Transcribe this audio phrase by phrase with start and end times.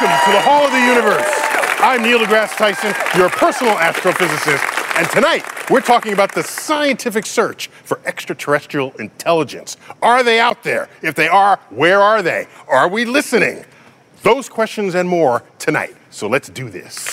[0.00, 1.26] Welcome to the Hall of the Universe.
[1.80, 7.66] I'm Neil deGrasse Tyson, your personal astrophysicist, and tonight we're talking about the scientific search
[7.82, 9.76] for extraterrestrial intelligence.
[10.00, 10.88] Are they out there?
[11.02, 12.46] If they are, where are they?
[12.68, 13.64] Are we listening?
[14.22, 15.96] Those questions and more tonight.
[16.10, 17.08] So let's do this.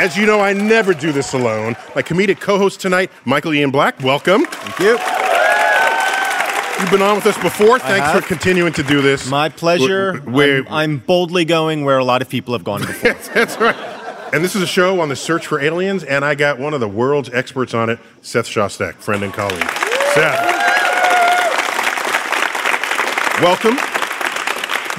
[0.00, 1.76] As you know, I never do this alone.
[1.94, 4.46] My comedic co host tonight, Michael Ian Black, welcome.
[4.46, 5.19] Thank you.
[6.80, 7.78] You've been on with us before.
[7.78, 9.28] Thanks for continuing to do this.
[9.28, 10.18] My pleasure.
[10.20, 13.12] Where, I'm, I'm boldly going where a lot of people have gone before.
[13.34, 13.76] That's right.
[14.32, 16.80] And this is a show on the search for aliens, and I got one of
[16.80, 19.68] the world's experts on it, Seth Shostak, friend and colleague.
[20.14, 20.56] Seth.
[23.42, 23.76] Welcome.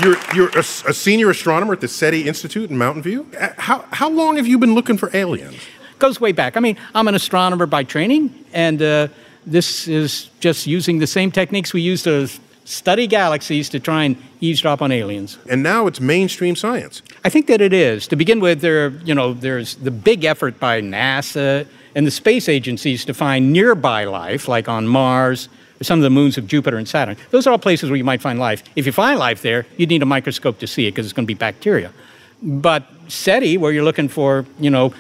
[0.04, 3.28] You're, you're a, a senior astronomer at the SETI Institute in Mountain View.
[3.40, 5.58] Uh, How, how long have you been looking for aliens?
[6.02, 6.58] goes way back.
[6.58, 9.08] I mean, I'm an astronomer by training, and uh,
[9.46, 12.28] this is just using the same techniques we use to
[12.66, 15.38] study galaxies to try and eavesdrop on aliens.
[15.50, 17.02] And now it's mainstream science.
[17.26, 18.08] I think that it is.
[18.08, 22.48] To begin with, there, you know, there's the big effort by NASA and the space
[22.48, 26.78] agencies to find nearby life, like on Mars or some of the moons of Jupiter
[26.78, 27.18] and Saturn.
[27.32, 28.64] Those are all places where you might find life.
[28.76, 31.26] If you find life there, you'd need a microscope to see it because it's going
[31.26, 31.92] to be bacteria.
[32.42, 34.94] But SETI, where you're looking for, you know,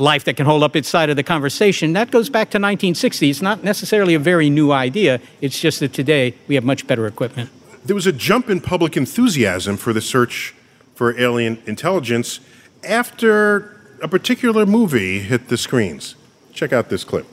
[0.00, 3.30] life that can hold up its side of the conversation, that goes back to 1960.
[3.30, 5.20] It's not necessarily a very new idea.
[5.40, 7.50] It's just that today we have much better equipment.
[7.84, 10.54] There was a jump in public enthusiasm for the search
[10.94, 12.40] for alien intelligence
[12.84, 16.14] after a particular movie hit the screens.
[16.52, 17.26] Check out this clip.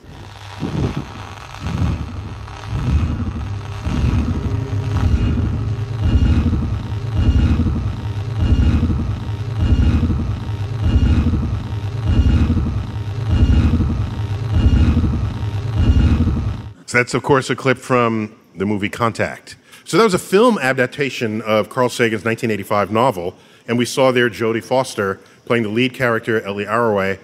[16.98, 19.54] That's, of course, a clip from the movie Contact.
[19.84, 23.36] So that was a film adaptation of Carl Sagan's 1985 novel,
[23.68, 27.18] and we saw there Jodie Foster playing the lead character, Ellie Arroway,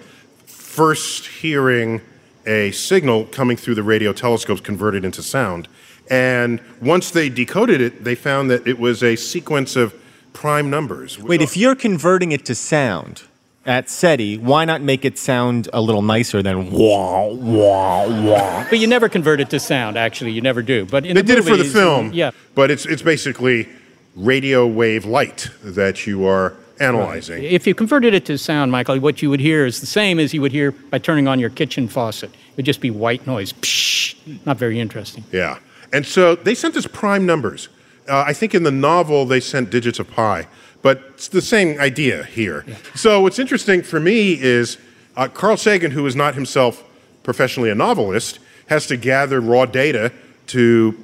[0.45, 2.01] first hearing
[2.45, 5.67] a signal coming through the radio telescopes converted into sound.
[6.09, 9.93] And once they decoded it, they found that it was a sequence of
[10.31, 11.19] prime numbers.
[11.19, 13.23] Wait, if you're converting it to sound
[13.65, 18.65] at SETI, why not make it sound a little nicer than wah, wah, wah?
[18.69, 20.31] But you never convert it to sound, actually.
[20.31, 20.85] You never do.
[20.85, 22.31] But in They the did it for the film, Yeah.
[22.53, 23.67] but it's, it's basically
[24.15, 27.41] radio wave light that you are analyzing.
[27.43, 30.33] If you converted it to sound, Michael, what you would hear is the same as
[30.33, 32.29] you would hear by turning on your kitchen faucet.
[32.31, 33.53] It would just be white noise.
[33.53, 34.15] Psh,
[34.45, 35.23] not very interesting.
[35.31, 35.57] Yeah.
[35.91, 37.69] And so they sent us prime numbers.
[38.07, 40.47] Uh, I think in the novel they sent digits of pi,
[40.85, 42.63] but it's the same idea here.
[42.93, 44.77] So what's interesting for me is
[45.17, 46.83] uh, Carl Sagan, who is not himself
[47.23, 48.37] professionally a novelist,
[48.67, 50.11] has to gather raw data
[50.45, 51.03] to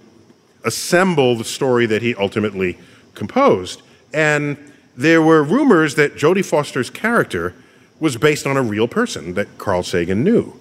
[0.63, 2.77] assemble the story that he ultimately
[3.15, 3.81] composed.
[4.13, 4.55] And
[4.95, 7.55] there were rumors that Jodie Foster's character
[7.99, 10.53] was based on a real person that Carl Sagan knew.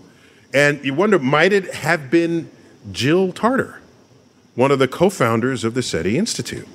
[0.54, 2.50] And you wonder, might it have been
[2.90, 3.82] Jill Tarter,
[4.54, 6.66] one of the co founders of the SETI Institute?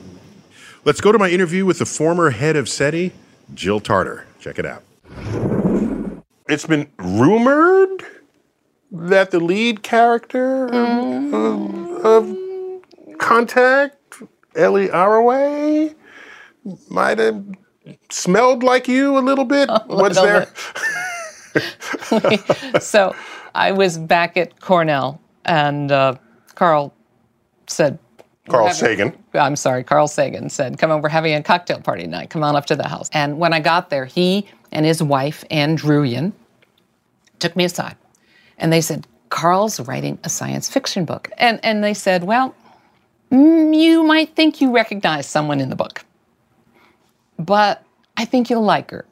[0.86, 3.12] Let's go to my interview with the former head of SETI,
[3.56, 4.28] Jill Tarter.
[4.40, 4.84] Check it out.
[6.48, 8.04] It's been rumored
[8.92, 12.38] that the lead character of, of, of
[13.18, 14.22] Contact,
[14.56, 15.96] Ellie Arroway,
[16.92, 17.44] might have
[18.12, 19.68] smelled like you a little bit?
[19.88, 20.46] What's little
[22.22, 22.80] there?
[22.80, 23.16] so
[23.56, 26.14] I was back at Cornell, and uh,
[26.54, 26.94] Carl
[27.66, 27.98] said,
[28.48, 29.18] Carl Sagan.
[29.34, 32.30] I'm sorry, Carl Sagan said, Come on, we're having a cocktail party tonight.
[32.30, 33.10] Come on up to the house.
[33.12, 36.32] And when I got there, he and his wife, Ann Druyan,
[37.40, 37.96] took me aside.
[38.58, 41.30] And they said, Carl's writing a science fiction book.
[41.38, 42.56] And, and they said, Well,
[43.32, 46.06] mm, you might think you recognize someone in the book,
[47.40, 47.84] but
[48.16, 49.06] I think you'll like her.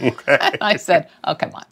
[0.00, 0.38] Okay.
[0.60, 1.64] I said, Oh, come on.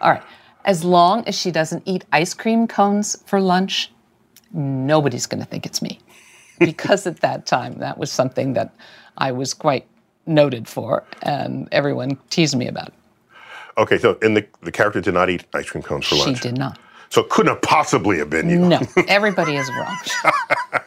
[0.00, 0.22] All right.
[0.64, 3.90] As long as she doesn't eat ice cream cones for lunch,
[4.52, 6.00] nobody's going to think it's me.
[6.60, 8.72] Because at that time, that was something that
[9.18, 9.86] I was quite
[10.26, 12.94] noted for, and everyone teased me about it.
[13.78, 16.38] Okay, so and the, the character did not eat ice cream cones for She lunch.
[16.38, 16.78] She did not.
[17.08, 18.58] So it couldn't have possibly have been you.
[18.60, 19.96] No, everybody is wrong.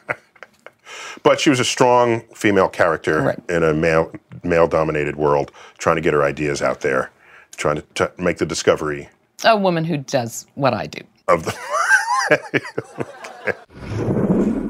[1.23, 3.39] But she was a strong female character Right.
[3.49, 4.11] in a male
[4.43, 7.11] male dominated world, trying to get her ideas out there,
[7.55, 9.07] trying to t- make the discovery
[9.45, 10.99] A woman who does what I do.
[11.29, 11.55] of the.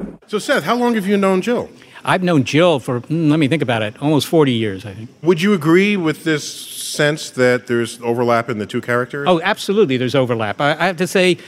[0.34, 1.70] so Seth, how long have you known Jill?
[2.04, 5.08] I've known Jill for, mm, let me think about it, almost 40 years, I think.
[5.22, 9.28] Would you agree with this sense that there's overlap in the two characters?
[9.28, 10.60] Oh, absolutely, there's overlap.
[10.60, 11.38] I, I have to say,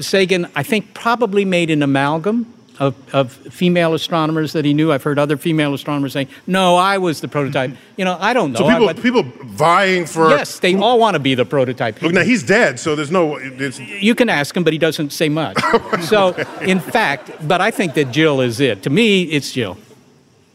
[0.00, 4.90] Sagan, I think, probably made an amalgam of, of female astronomers that he knew.
[4.90, 7.70] I've heard other female astronomers saying, no, I was the prototype.
[7.94, 8.60] You know, I don't know.
[8.60, 10.30] so people people vying for.
[10.30, 12.00] yes, they all want to be the prototype.
[12.00, 13.36] Look, now he's dead, so there's no.
[13.36, 15.58] It's, You can ask him, but he doesn't say much.
[16.00, 16.32] so,
[16.62, 18.82] in fact, but I think that Jill is it.
[18.84, 19.76] To me, it's Jill.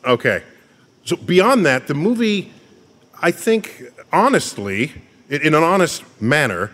[0.03, 0.41] Okay.
[1.05, 2.51] So beyond that, the movie,
[3.21, 4.91] I think, honestly,
[5.29, 6.71] in, in an honest manner,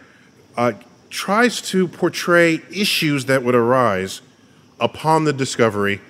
[0.56, 0.72] uh,
[1.10, 4.22] tries to portray issues that would arise
[4.84, 6.02] upon the discovery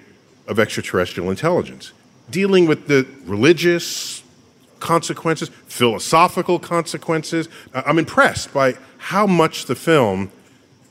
[0.47, 1.93] of extraterrestrial intelligence,
[2.29, 4.23] dealing with the religious
[4.79, 7.47] consequences, philosophical consequences.
[7.73, 10.31] Uh, I'm impressed by how much the film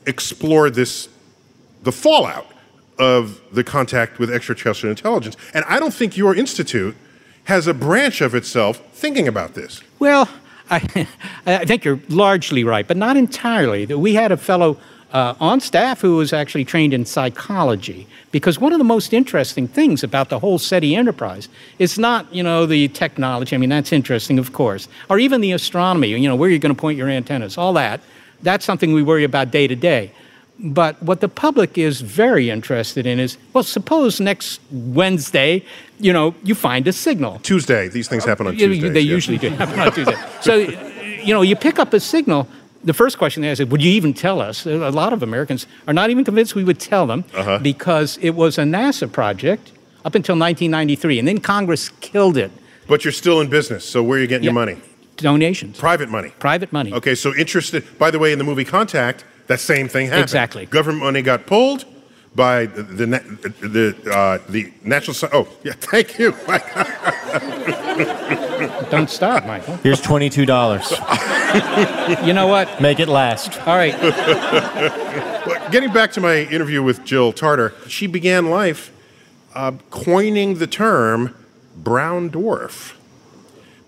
[0.07, 1.09] explored this
[1.83, 2.47] the fallout
[2.97, 5.35] of the contact with extraterrestrial intelligence.
[5.53, 6.95] And I don't think your institute
[7.45, 9.81] has a branch of itself thinking about this.
[9.99, 10.29] Well,
[10.69, 11.07] I,
[11.45, 13.85] I think you're largely right, but not entirely.
[13.85, 14.77] We had a fellow
[15.13, 19.67] uh, on staff who was actually trained in psychology because one of the most interesting
[19.67, 23.55] things about the whole SETI enterprise is not, you know, the technology.
[23.55, 26.07] I mean, that's interesting, of course, or even the astronomy.
[26.07, 28.01] You know, where you're going to point your antennas, all that.
[28.41, 30.11] That's something we worry about day to day.
[30.59, 35.63] But what the public is very interested in is, well, suppose next Wednesday,
[35.99, 37.39] you know, you find a signal.
[37.39, 38.89] Tuesday, these things happen on Tuesday.
[38.89, 40.15] They usually do happen on Tuesday.
[40.41, 42.47] So, you know, you pick up a signal.
[42.83, 44.65] The first question they ask is, would you even tell us?
[44.65, 47.59] A lot of Americans are not even convinced we would tell them Uh-huh.
[47.59, 49.71] because it was a NASA project
[50.03, 52.51] up until 1993, and then Congress killed it.
[52.87, 54.77] But you're still in business, so where are you getting your money?
[55.15, 56.31] Donations, Private money.
[56.39, 56.91] private money.
[56.91, 57.83] Okay, so interested.
[57.97, 60.23] By the way, in the movie Contact, that same thing happened.
[60.23, 60.65] Exactly.
[60.65, 61.85] Government money got pulled
[62.35, 63.05] by the the
[63.67, 65.13] the, uh, the national.
[65.15, 65.73] Sci- Oh, yeah.
[65.77, 66.31] Thank you.
[68.89, 69.75] Don't stop, Michael.
[69.77, 72.25] Here's $22.
[72.25, 72.81] You know what?
[72.81, 73.59] Make it last.
[73.67, 73.93] All right.
[74.01, 78.91] Well, Getting back to my interview with Jill Tarter, she began life
[79.53, 81.35] uh, coining the term
[81.75, 82.93] brown dwarf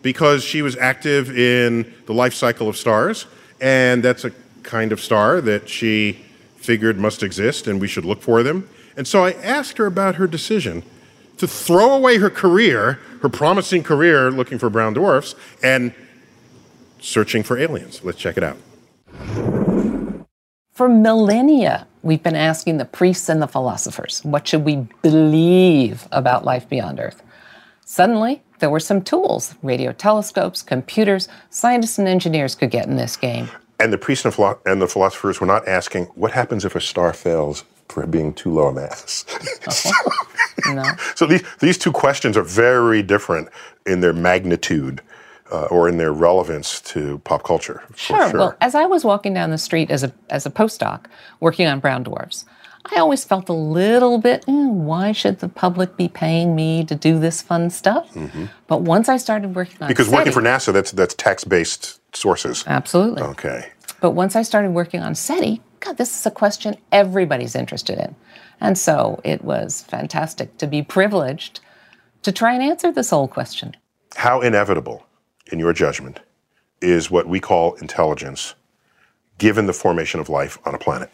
[0.01, 3.25] because she was active in the life cycle of stars,
[3.59, 4.31] and that's a
[4.63, 6.19] kind of star that she
[6.65, 8.67] figured must exist and we should look for them.
[8.97, 10.83] And so I asked her about her decision
[11.37, 15.93] to throw away her career, her promising career looking for brown dwarfs, and
[16.99, 18.01] searching for aliens.
[18.03, 18.57] Let's check it out.
[20.73, 26.43] For millennia, we've been asking the priests and the philosophers, what should we believe about
[26.43, 27.21] life beyond Earth?
[27.85, 33.15] Suddenly, there were some tools radio telescopes, computers, scientists and engineers could get in this
[33.15, 33.49] game.
[33.79, 37.63] And the priests and, the philosophers were not asking, what happens if a star fails
[37.89, 39.25] for being too low a mass?
[40.65, 40.85] You know?
[41.15, 43.49] so these, these two questions are very different
[43.85, 45.01] in their magnitude
[45.51, 47.83] uh, or in their relevance to pop culture.
[47.91, 48.31] for Sure.
[48.33, 51.05] Well, as I was walking down the street as a as a postdoc
[51.39, 52.45] working on brown dwarfs,
[52.85, 56.95] I always felt a little bit, "Eh, why should the public be paying me to
[56.95, 58.09] do this fun stuff?
[58.67, 59.87] But once I started working on Mm-hmm.
[59.89, 62.63] because working for NASA, that's, that's text based sources.
[62.67, 63.21] absolutely.
[63.21, 63.71] Okay.
[64.01, 68.15] But once I started working on SETI, God, this is a question everybody's interested in.
[68.61, 71.59] And so it was fantastic to be privileged
[72.23, 73.75] to try and answer this whole question.
[74.15, 75.05] How inevitable,
[75.51, 76.21] in your judgment,
[76.81, 78.55] is what we call intelligence
[79.37, 81.11] given the formation of life on a planet?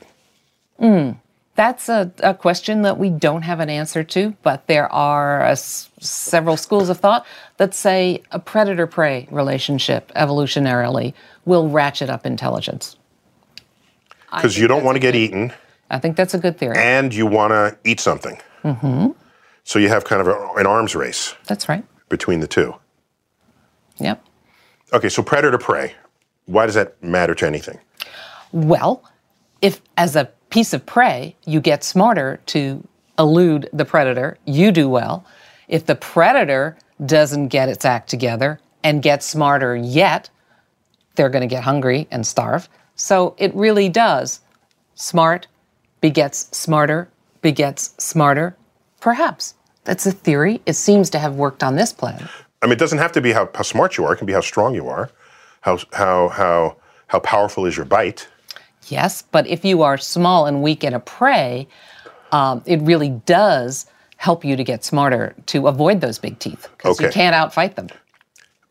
[0.79, 1.11] Hmm.
[1.55, 5.89] That's a, a question that we don't have an answer to, but there are s-
[5.99, 7.25] several schools of thought
[7.57, 11.13] that say a predator prey relationship evolutionarily
[11.45, 12.95] will ratchet up intelligence.
[14.33, 15.53] Because you don't want to get good- eaten
[15.89, 16.77] I think that's a good theory.
[16.77, 18.39] and you want to eat something.
[18.63, 19.07] Mm-hmm.
[19.65, 21.83] So you have kind of a, an arms race that's right.
[22.07, 22.73] between the two.
[23.97, 24.23] Yep.
[24.93, 25.93] Okay, so predator prey.
[26.45, 27.77] Why does that matter to anything?
[28.53, 29.03] Well,
[29.61, 34.87] if as a piece of prey you get smarter to elude the predator, you do
[34.87, 35.25] well.
[35.67, 40.29] If the predator doesn't get its act together and get smarter yet,
[41.15, 42.69] they're going to get hungry and starve.
[42.95, 44.41] So it really does.
[44.95, 45.47] Smart
[46.01, 47.09] begets smarter,
[47.41, 48.55] begets smarter.
[48.99, 49.55] Perhaps.
[49.83, 50.61] That's a theory.
[50.65, 52.27] It seems to have worked on this planet.
[52.61, 54.13] I mean, it doesn't have to be how, how smart you are.
[54.13, 55.09] It can be how strong you are,
[55.61, 56.77] how how how
[57.07, 58.27] how powerful is your bite.
[58.91, 61.67] Yes, but if you are small and weak and a prey,
[62.31, 63.85] um, it really does
[64.17, 67.87] help you to get smarter to avoid those big teeth because you can't outfight them.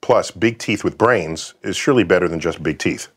[0.01, 3.09] Plus, big teeth with brains is surely better than just big teeth.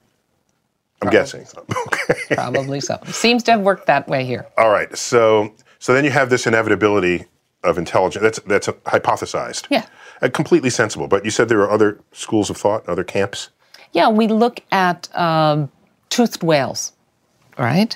[1.01, 1.45] I'm guessing.
[1.93, 2.35] Okay.
[2.35, 2.99] Probably so.
[3.05, 4.47] Seems to have worked that way here.
[4.57, 4.95] All right.
[4.97, 7.25] So so then you have this inevitability
[7.63, 8.23] of intelligence.
[8.23, 9.67] That's that's hypothesized.
[9.69, 9.85] Yeah.
[10.21, 11.07] Uh, completely sensible.
[11.07, 13.49] But you said there are other schools of thought, other camps.
[13.91, 15.69] Yeah, we look at um,
[16.09, 16.92] toothed whales,
[17.57, 17.95] right?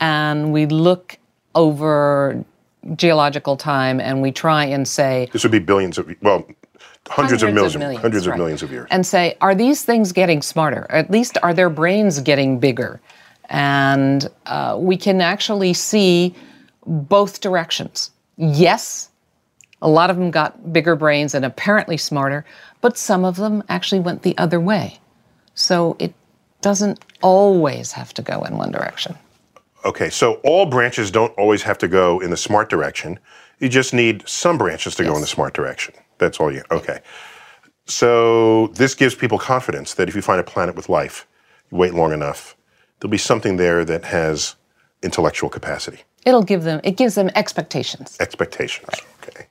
[0.00, 1.18] And we look
[1.54, 2.44] over
[2.94, 6.46] geological time and we try and say, This would be billions of well,
[7.08, 8.88] hundreds, of millions, hundreds of millions of years.
[8.90, 10.86] And say, are these things getting smarter?
[10.90, 13.00] At least are their brains getting bigger?
[13.48, 16.34] And uh, we can actually see
[16.84, 18.10] both directions.
[18.36, 19.10] Yes,
[19.82, 22.44] a lot of them got bigger brains and apparently smarter,
[22.80, 24.98] but some of them actually went the other way.
[25.54, 26.14] So it
[26.62, 29.16] doesn't always have to go in one direction.
[29.84, 33.18] Okay, so all branches don't always have to go in the smart direction.
[33.60, 35.94] You just need some branches to go in the smart direction.
[36.18, 36.62] That's all you.
[36.70, 37.00] Okay.
[37.86, 41.26] So this gives people confidence that if you find a planet with life,
[41.70, 42.56] you wait long enough,
[43.00, 44.56] there'll be something there that has
[45.02, 48.16] intellectual capacity, It'll give them, it gives them expectations.
[48.18, 48.88] expectations.
[49.22, 49.46] Okay.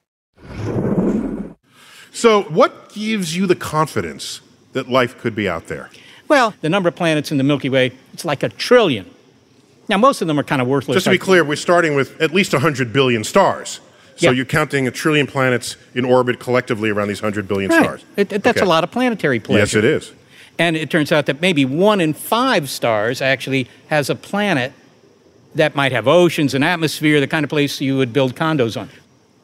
[2.12, 4.42] So what gives you the confidence
[4.74, 5.90] that life could be out there?
[6.28, 9.06] Well, the number of planets in the Milky Way, it's like a trillion.
[9.88, 10.96] Now, most of them are kind of worthless.
[10.96, 13.80] Just to be clear, we're starting with at least 100 billion stars.
[14.16, 14.32] So Yeah.
[14.32, 17.84] you're counting a trillion planets in orbit collectively around these 100 billion Right.
[17.84, 18.02] stars.
[18.16, 18.66] It- it- that's Okay.
[18.66, 19.60] a lot of planetary pleasure.
[19.60, 20.12] Yes, it is.
[20.58, 24.72] And it turns out that maybe one in five stars actually has a planet
[25.54, 28.90] that might have oceans and atmosphere, the kind of place you would build condos on.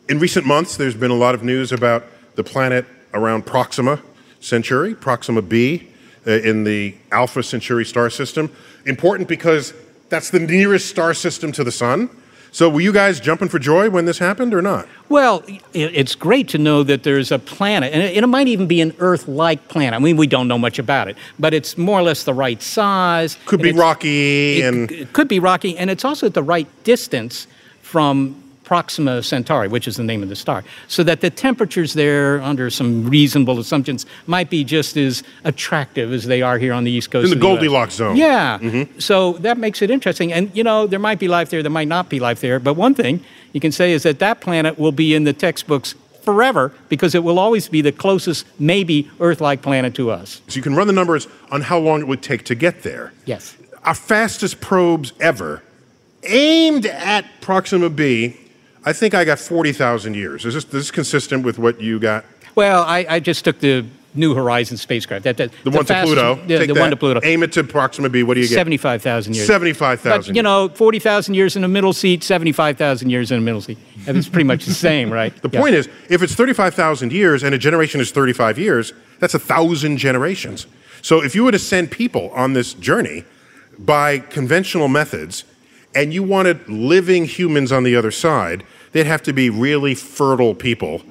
[0.10, 4.00] In recent months, there's been a lot of news about the planet around Proxima
[4.40, 5.88] Centauri, Proxima b,
[6.28, 8.52] Uh, in the Alpha Centauri star system.
[8.86, 9.74] Important because
[10.10, 12.12] that's the nearest star system to the sun.
[12.52, 14.88] So were you guys jumping for joy when this happened or not?
[15.10, 18.94] Well, it's great to know that there's a planet, and it might even be an
[19.00, 19.96] Earth like planet.
[19.96, 22.62] I mean, we don't know much about it, but it's more or less the right
[22.62, 23.36] size.
[23.48, 27.48] Could be rocky and it could be rocky, and it's also at the right distance
[27.82, 28.41] from
[28.72, 32.70] Proxima Centauri, which is the name of the star, so that the temperatures there, under
[32.70, 37.12] some reasonable assumptions, might be just as attractive as they are here on the East
[37.12, 37.34] Coast.
[37.34, 37.50] in the US.
[37.50, 38.16] Goldilocks zone.
[38.16, 38.60] Yeah.
[38.60, 38.98] Mm-hmm.
[38.98, 40.32] So that makes it interesting.
[40.32, 42.62] And, you know, there might be life there, there might not be life there.
[42.62, 45.94] But one thing you can say is that that planet will be in the textbooks
[46.22, 50.42] forever because it will always be the closest, maybe Earth like planet to us.
[50.48, 53.12] So you can run the numbers on how long it would take to get there.
[53.26, 53.58] Yes.
[53.84, 55.62] Our fastest probes ever,
[56.24, 58.38] aimed at Proxima b,
[58.84, 60.46] I think I got 40,000 years.
[60.46, 62.26] Is this, this is consistent with what you got?
[62.56, 65.24] Well, I, I just took the New Horizons spacecraft.
[65.24, 66.36] That, that, The, one to Pluto.
[66.36, 67.22] The, the that, one to Pluto.
[67.24, 68.24] Aim it to Proxima b.
[68.24, 68.56] What do you get?
[68.56, 69.48] 75,000 years.
[69.48, 73.62] 75,000 But, you know, 40,000 years in the middle seat, 75,000 years in the middle
[73.62, 73.78] seat.
[74.08, 75.34] And it's pretty much the same, right?
[75.42, 79.40] The point is, if it's 35,000 years and a generation is 35 years, that's a
[79.40, 80.68] thousand generations.
[81.02, 83.24] So if you were to send people on this journey
[83.80, 85.46] by conventional methods
[85.94, 90.56] and you wanted living humans on the other side, they'd have to be really fertile
[90.56, 91.02] people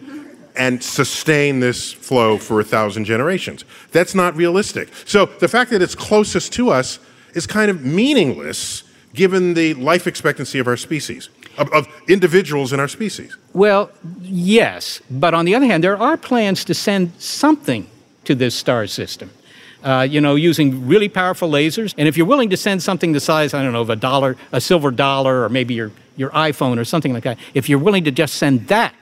[0.56, 3.64] and sustain this flow for a thousand generations.
[3.92, 4.88] That's not realistic.
[5.06, 6.98] So the fact that it's closest to us
[7.34, 8.84] is kind of meaningless
[9.14, 13.36] given the life expectancy of our species, of, individuals in our species.
[13.52, 17.88] Well, yes, but on the other hand, there are plans to send something
[18.24, 19.30] to this star system.
[19.82, 21.94] Uh, you know, using really powerful lasers.
[21.96, 24.36] And if you're willing to send something the size, I don't know, of a dollar,
[24.52, 28.04] a silver dollar, or maybe your, your iPhone or something like that, if you're willing
[28.04, 28.94] to just send that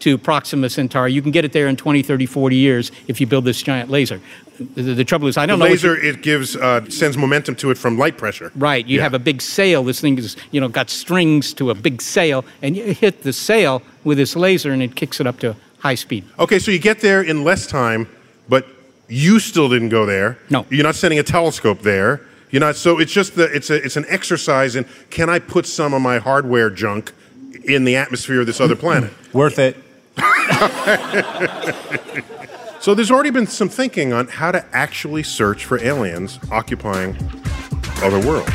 [0.00, 1.12] to Proxima Centauri.
[1.12, 3.88] You can get it there in 20, 30, 40 years if you build this giant
[3.88, 4.20] laser.
[4.58, 5.70] The, the trouble is, I don't the know.
[5.70, 8.50] laser it gives uh, sends momentum to it from light pressure.
[8.56, 8.84] Right.
[8.84, 9.02] You Yeah.
[9.04, 9.84] have a big sail.
[9.84, 13.32] This thing is, you know, got strings to a big sail, and you hit the
[13.32, 16.24] sail with this laser, and it kicks it up to high speed.
[16.38, 18.08] Okay, so you get there in less time,
[18.48, 18.66] but
[19.08, 20.38] you still didn't go there.
[20.50, 20.66] No.
[20.70, 22.22] You're not sending a telescope there.
[22.50, 22.76] You're not.
[22.76, 26.02] So it's just the it's a it's an exercise in can I put some of
[26.02, 27.12] my hardware junk
[27.64, 29.12] in the atmosphere of this other planet?
[29.32, 29.76] Worth it.
[32.82, 37.16] So there's already been some thinking on how to actually search for aliens occupying
[38.02, 38.50] other worlds.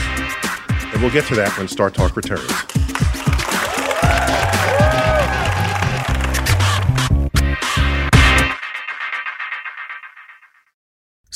[0.91, 2.51] And we'll get to that when Star Talk returns.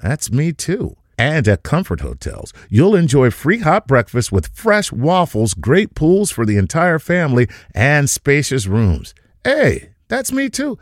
[0.00, 0.96] That's me too.
[1.18, 6.46] And at Comfort Hotels, you'll enjoy free hot breakfast with fresh waffles, great pools for
[6.46, 9.14] the entire family, and spacious rooms.
[9.42, 10.78] Hey, that's me too.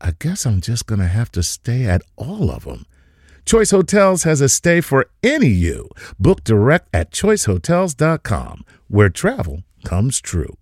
[0.00, 2.86] I guess I'm just going to have to stay at all of them.
[3.44, 5.88] Choice Hotels has a stay for any you.
[6.18, 10.56] Book direct at choicehotels.com, where travel comes true.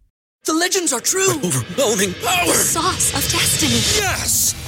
[0.45, 1.35] The legends are true.
[1.45, 2.55] overwhelming power!
[2.55, 4.03] Sauce of destiny.
[4.03, 4.68] Yes!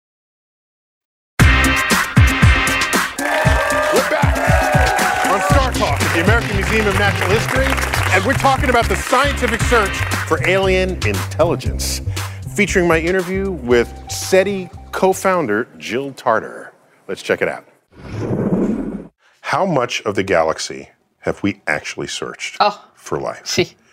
[3.71, 7.67] We're back on Star Talk at the American Museum of Natural History,
[8.13, 12.01] and we're talking about the scientific search for alien intelligence,
[12.53, 16.73] featuring my interview with SETI co-founder Jill Tarter.
[17.07, 17.65] Let's check it out.
[19.39, 22.89] How much of the galaxy have we actually searched oh.
[22.95, 23.55] for life?
[23.55, 23.75] Gee.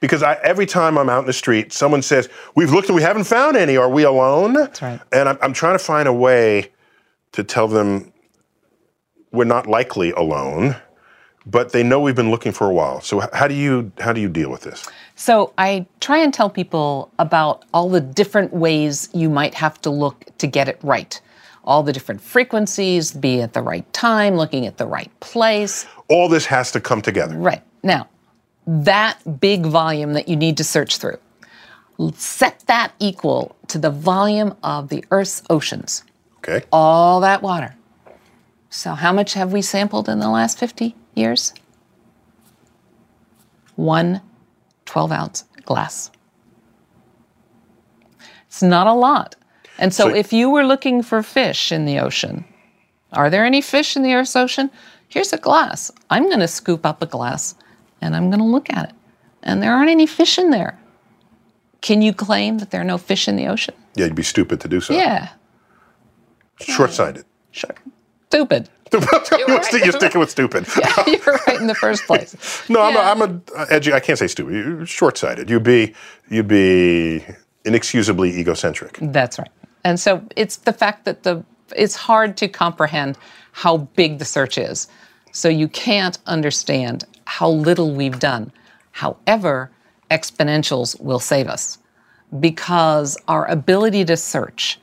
[0.00, 3.02] Because I, every time I'm out in the street, someone says, "We've looked and we
[3.02, 3.76] haven't found any.
[3.76, 5.00] Are we alone?" That's right.
[5.12, 6.72] And I'm, I'm trying to find a way
[7.30, 8.11] to tell them
[9.32, 10.76] we're not likely alone,
[11.46, 13.00] but they know we've been looking for a while.
[13.00, 14.88] So how do you how do you deal with this?
[15.16, 19.90] So I try and tell people about all the different ways you might have to
[19.90, 21.20] look to get it right.
[21.64, 25.86] All the different frequencies, be at the right time, looking at the right place.
[26.08, 27.36] All this has to come together.
[27.36, 27.62] Right.
[27.84, 28.08] Now,
[28.66, 31.18] that big volume that you need to search through,
[32.14, 36.02] set that equal to the volume of the Earth's oceans.
[36.38, 36.64] Okay.
[36.72, 37.76] All that water.
[38.74, 41.52] So, how much have we sampled in the last 50 years?
[43.76, 44.22] One
[44.86, 46.10] 12 ounce glass.
[48.46, 49.36] It's not a lot.
[49.78, 52.46] And so, So- if you were looking for fish in the ocean,
[53.12, 54.70] are there any fish in the Earth's ocean?
[55.06, 55.90] Here's a glass.
[56.08, 57.54] I'm going to scoop up a glass
[58.00, 58.94] and I'm going to look at it.
[59.42, 60.78] And there aren't any fish in there.
[61.82, 63.74] Can you claim that there are no fish in the ocean?
[63.96, 64.94] Yeah, you'd be stupid to do so.
[64.94, 65.28] Yeah,
[66.60, 67.26] Short-sighted.
[67.50, 67.74] sure.
[68.32, 68.70] Stupid.
[68.92, 69.64] You're, right.
[69.94, 70.66] sticking with stupid.
[70.78, 72.34] Yeah, you were right in the first place.
[72.70, 73.08] No, I'm Yeah.
[73.08, 74.54] a, I'm a uh, edu- I can't say stupid.
[74.54, 75.50] You're short-sighted.
[75.50, 75.94] You'd be
[76.30, 77.22] you'd be
[77.66, 78.98] inexcusably egocentric.
[79.02, 79.50] That's right.
[79.84, 81.44] And so it's the fact that the
[81.76, 83.18] it's hard to comprehend
[83.52, 84.88] how big the search is.
[85.32, 88.50] So you can't understand how little we've done.
[88.92, 89.70] However,
[90.10, 91.78] exponentials will save us
[92.40, 94.78] because our ability to search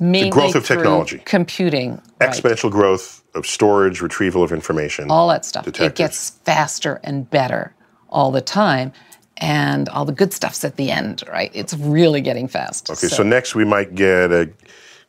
[0.00, 1.22] mainly growth of technology.
[1.24, 5.10] computing, right, Exponential growth of storage, retrieval of information.
[5.10, 5.66] all that stuff.
[5.66, 7.74] It gets faster and better
[8.08, 8.92] all the time.
[9.38, 11.50] And all the good stuff's at the end, right?
[11.52, 12.88] It's really getting fast.
[12.88, 14.48] Okay, so, next we might get a,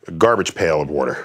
[0.07, 1.23] a garbage pail of water,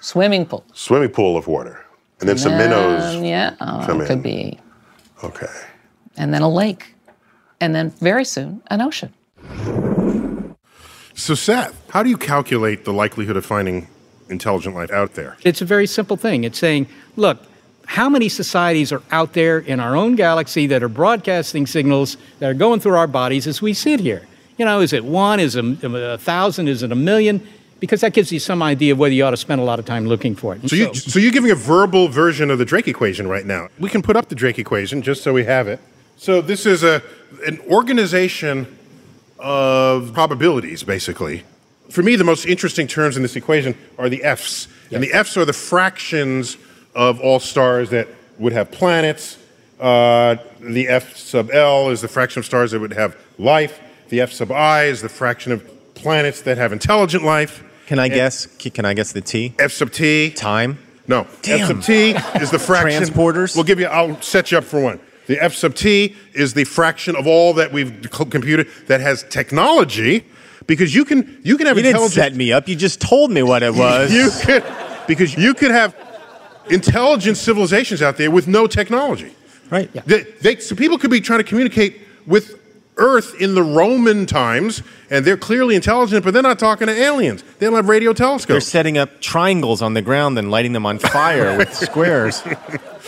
[0.00, 0.64] swimming pool.
[0.72, 1.84] swimming pool of water,
[2.20, 3.16] and then some minnows.
[3.16, 4.22] Yeah, oh, could in.
[4.22, 4.60] be.
[5.24, 5.52] Okay.
[6.16, 6.94] And then a lake.
[7.60, 9.12] And then very soon, an ocean.
[11.22, 13.86] So Seth, how do you calculate the likelihood of finding
[14.28, 15.36] intelligent life out there?
[15.44, 16.42] It's a very simple thing.
[16.42, 17.38] It's saying, look,
[17.86, 22.50] how many societies are out there in our own galaxy that are broadcasting signals that
[22.50, 24.26] are going through our bodies as we sit here?
[24.58, 25.38] You know, is it one?
[25.38, 26.66] Is it a, a thousand?
[26.66, 27.46] Is it a million?
[27.78, 29.84] Because that gives you some idea of whether you ought to spend a lot of
[29.84, 30.62] time looking for it.
[30.62, 33.68] And So, you, so you're giving a verbal version of the Drake equation right now.
[33.78, 35.78] We can put up the Drake equation just so we have it.
[36.16, 37.00] So this is a
[37.46, 38.76] an organization
[39.42, 41.42] of probabilities, basically.
[41.90, 45.36] For me, the most interesting terms in this equation are the Fs, and the Fs
[45.36, 46.56] are the fractions
[46.94, 49.36] of all stars that would have planets.
[49.78, 53.80] Uh, the F sub L is the fraction of stars that would have life.
[54.08, 57.64] The F sub I is the fraction of planets that have intelligent life.
[57.86, 58.46] Can I guess?
[58.46, 59.54] Can I guess the T?
[59.58, 60.78] F sub T Time.
[61.08, 61.26] no.
[61.42, 61.62] Damn.
[61.62, 63.02] F sub T is the fraction.
[63.02, 63.54] Of transporters?
[63.56, 63.86] We'll give you.
[63.86, 65.00] I'll set you up for one.
[65.26, 70.24] The F sub T is the fraction of all that we've computed that has technology,
[70.66, 72.68] because you can you can have You didn't set me up.
[72.68, 74.12] You just told me what it was.
[74.12, 74.64] You could
[75.06, 75.94] because you could have
[76.70, 79.34] intelligent civilizations out there with no technology.
[79.70, 79.92] right.
[80.06, 82.58] They, they, so people could be trying to communicate with
[82.96, 87.42] Earth in the Roman times, and they're clearly intelligent, but they're not talking to aliens.
[87.58, 88.48] They don't have radio telescopes.
[88.48, 92.42] They're setting up triangles on the ground and lighting them on fire with squares.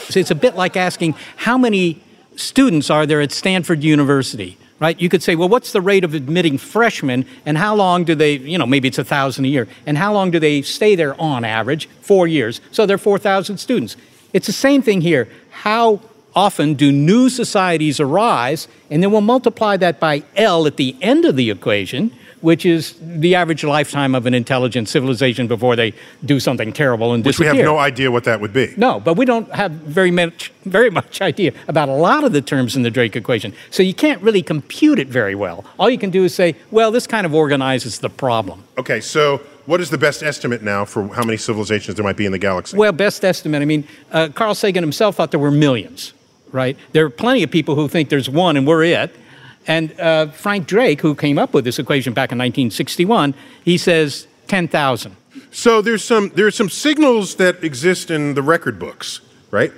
[0.08, 2.00] So it's a bit like asking how many
[2.36, 4.98] students are there at Stanford University, right?
[4.98, 8.38] You could say, well, what's the rate of admitting freshmen, and how long do they,
[8.38, 11.20] you know, maybe it's a thousand a year, and how long do they stay there
[11.20, 11.88] on average?
[12.00, 12.62] Four years.
[12.72, 13.96] So there are 4,000 students.
[14.32, 15.28] It's the same thing here.
[15.50, 16.00] How
[16.34, 21.24] often do new societies arise, and then we'll multiply that by L at the end
[21.24, 25.94] of the equation, which is the average lifetime of an intelligent civilization before they
[26.26, 27.48] do something terrible and disappear.
[27.48, 28.74] which we have no idea what that would be.
[28.76, 32.42] No, but we don't have very much, very much idea about a lot of the
[32.42, 33.54] terms in the Drake equation.
[33.70, 35.64] So you can't really compute it very well.
[35.78, 38.62] All you can do is say, well, this kind of organizes the problem.
[38.76, 42.26] Okay, so what is the best estimate now for how many civilizations there might be
[42.26, 42.76] in the galaxy?
[42.76, 43.62] Well, best estimate.
[43.62, 46.12] I mean, uh, Carl Sagan himself thought there were millions,
[46.54, 46.78] right?
[46.92, 49.14] There are plenty of people who think there's one and we're it.
[49.66, 54.26] And uh, Frank Drake, who came up with this equation back in 1961, he says
[54.48, 55.16] 10,000.
[55.50, 59.72] So there's some there's some signals that exist in the record books, right?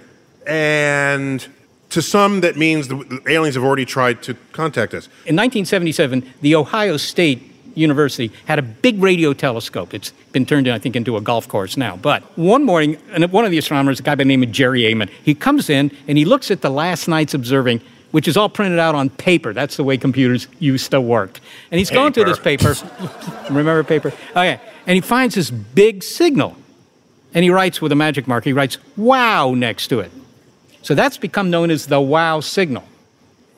[0.47, 1.47] And
[1.91, 5.07] to some, that means the, the aliens have already tried to contact us.
[5.25, 9.95] In 1977, the Ohio State University had a big radio telescope.
[9.95, 11.97] It's been turned, I think, into a golf course now.
[11.97, 12.95] But one morning,
[13.31, 15.91] one of the astronomers, a guy by the name of Jerry Ehman, he comes in
[16.09, 19.53] and he looks at the last night's observing, which is all printed out on paper.
[19.53, 21.41] That's the way computers used to work.
[21.71, 22.75] And he's going through this paper.
[23.51, 24.13] Remember paper?
[24.31, 24.61] Okay.
[24.87, 26.57] And he finds this big signal.
[27.35, 30.11] And he writes with a magic marker, he writes wow next to it.
[30.83, 32.85] So that's become known as the wow signal.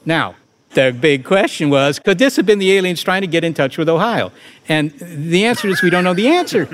[0.04, 0.34] Now,
[0.78, 3.78] the big question was could this have been the aliens trying to get in touch
[3.78, 4.30] with Ohio?
[4.68, 6.68] And the answer is we don't know the answer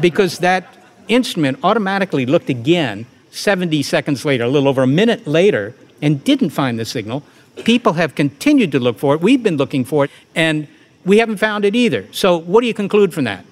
[0.00, 0.76] because that
[1.08, 6.50] instrument automatically looked again 70 seconds later, a little over a minute later, and didn't
[6.50, 7.24] find the signal.
[7.64, 9.20] People have continued to look for it.
[9.20, 10.68] We've been looking for it, and
[11.04, 12.06] we haven't found it either.
[12.12, 13.44] So, what do you conclude from that?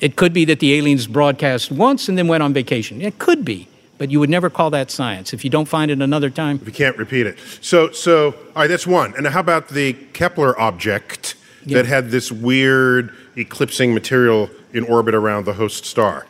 [0.00, 3.02] It could be that the aliens broadcast once and then went on vacation.
[3.02, 5.32] It could be, but you would never call that science.
[5.32, 7.38] If you don't find it another time, We can't repeat it.
[7.60, 9.14] So, so all right, that's one.
[9.16, 11.78] And how about the Kepler object Yeah.
[11.78, 16.26] that had this weird eclipsing material in orbit around the host star?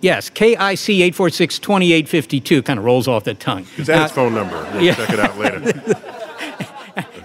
[0.00, 3.66] Yes, KIC 846 2852 kind of rolls off the tongue.
[3.78, 4.56] Is that Uh, its phone number?
[4.74, 4.94] We'll yeah.
[4.94, 5.60] check it out later.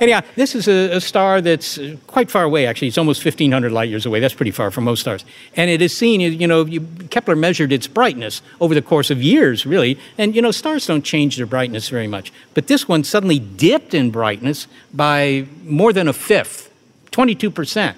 [0.02, 2.88] Anyhow, this is a, a star that's uh, quite far away, actually.
[2.88, 4.20] It's almost 1,500 light years away.
[4.20, 5.26] That's pretty far from most stars.
[5.56, 9.22] And it is seen, you know, you, Kepler measured its brightness over the course of
[9.22, 10.00] years, really.
[10.18, 12.32] And, you know, stars don't change their brightness very much.
[12.54, 16.72] But this one suddenly dipped in brightness by more than a fifth.
[17.12, 17.96] 22%.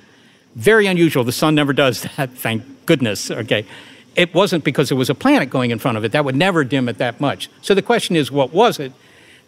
[0.55, 1.23] Very unusual.
[1.23, 3.29] The sun never does that, thank goodness.
[3.29, 3.65] Okay.
[4.15, 6.11] It wasn't because there was a planet going in front of it.
[6.11, 7.49] That would never dim it that much.
[7.61, 8.91] So the question is, what was it?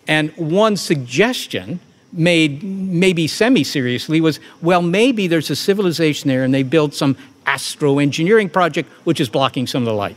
[0.07, 1.79] And one suggestion
[2.13, 7.17] made maybe semi seriously was well, maybe there's a civilization there and they built some
[7.45, 10.15] astro engineering project which is blocking some of the light.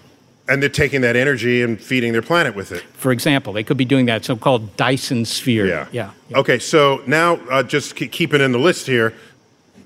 [0.48, 2.82] And they're taking that energy and feeding their planet with it.
[2.82, 5.66] For example, they could be doing that so called Dyson sphere.
[5.66, 5.88] Yeah.
[5.90, 6.10] Yeah.
[6.34, 9.12] Okay, so now uh, just keep keeping in the list here.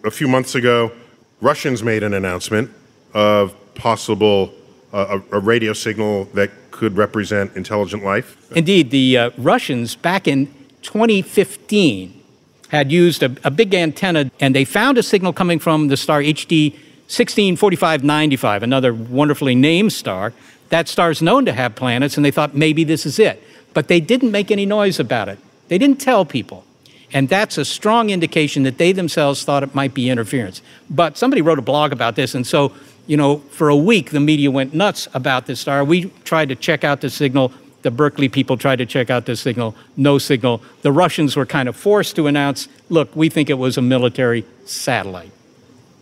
[0.05, 0.93] A few months ago,
[1.41, 2.71] Russians made an announcement
[3.15, 4.53] of possible
[4.93, 8.37] uh, a, a radio signal that could represent intelligent life.
[8.55, 12.23] Indeed, the uh, Russians back in 2015
[12.69, 16.21] had used a, a, big antenna and they found a signal coming from the star
[16.21, 16.73] HD
[17.09, 20.33] 164595, another wonderfully named star.
[20.69, 23.43] That star is known to have planets and they thought maybe this is it.
[23.75, 25.39] But they didn't make any noise about it.
[25.69, 26.65] They didn't tell people.
[27.13, 30.63] And that's a strong indication that they themselves thought it might be interference.
[30.89, 32.73] But somebody wrote a blog about this, and so
[33.11, 35.83] you know, for a week, the media went nuts about this star.
[35.83, 37.53] We tried to check out the signal.
[37.83, 39.75] The Berkeley people tried to check out the signal.
[39.97, 40.63] No signal.
[40.83, 44.45] The Russians were kind of forced to announce, look, we think it was a military
[44.65, 45.33] satellite.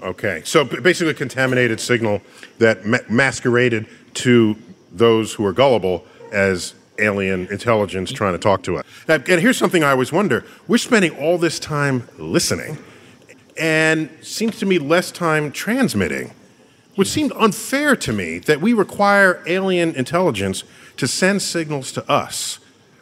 [0.02, 0.42] Okay.
[0.44, 2.20] So basically, a contaminated signal
[2.58, 4.56] that ma- masqueraded to
[4.92, 8.84] those who are gullible as alien intelligence trying to talk to us.
[9.06, 12.78] Now, and here's something I always wonder we're spending all this time listening
[13.56, 16.32] and seems to me less time transmitting
[16.98, 20.64] which seemed unfair to me that we require alien intelligence
[20.98, 22.58] to send signals to us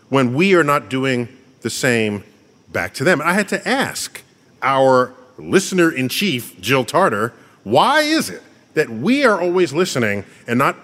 [0.09, 1.29] when we are not doing
[1.63, 2.25] the same
[2.73, 3.21] back to them.
[3.21, 4.23] I had to ask
[4.63, 7.33] our listener in chief, Jill Tarter,
[7.65, 8.43] why is it
[8.75, 10.77] that we are always listening and not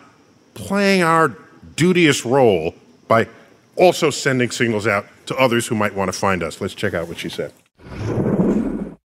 [0.54, 1.36] playing our
[1.76, 2.74] duteous role
[3.08, 3.28] by
[3.76, 6.60] also sending signals out to others who might want to find us?
[6.60, 7.52] Let's check out what she said.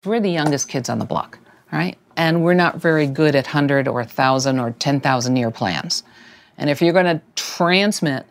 [0.06, 1.40] We're the youngest kids on the block,
[1.72, 1.98] right?
[2.16, 6.04] and we're not very good at 100 or 1,000 or 10,000 year plans.
[6.58, 8.26] And if you're going to transmit,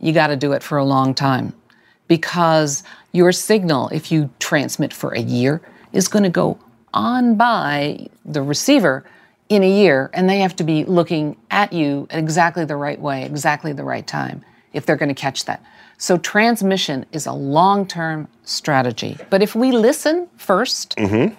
[0.00, 1.52] you got to do it for a long time
[2.06, 5.60] because your signal, if you transmit for a year,
[5.92, 6.58] is going to go
[6.94, 9.04] on by the receiver
[9.48, 13.24] in a year, and they have to be looking at you exactly the right way,
[13.24, 15.64] exactly the right time, if they're going to catch that.
[15.96, 19.16] So transmission is a long term strategy.
[19.30, 21.34] But if we listen 1st mm-hmm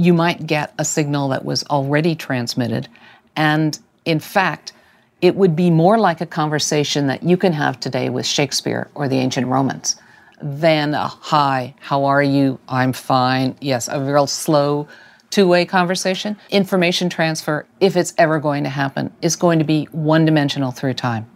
[0.00, 2.88] you might get a signal that was already transmitted.
[3.36, 4.72] And in fact,
[5.20, 9.08] it would be more like a conversation that you can have today with Shakespeare or
[9.08, 9.96] the ancient Romans
[10.40, 12.58] than a hi, how are you?
[12.68, 13.56] I'm fine.
[13.60, 14.88] Yes, a real slow
[15.30, 16.36] two way conversation.
[16.50, 20.94] Information transfer, if it's ever going to happen, is going to be one dimensional through
[20.94, 21.30] time.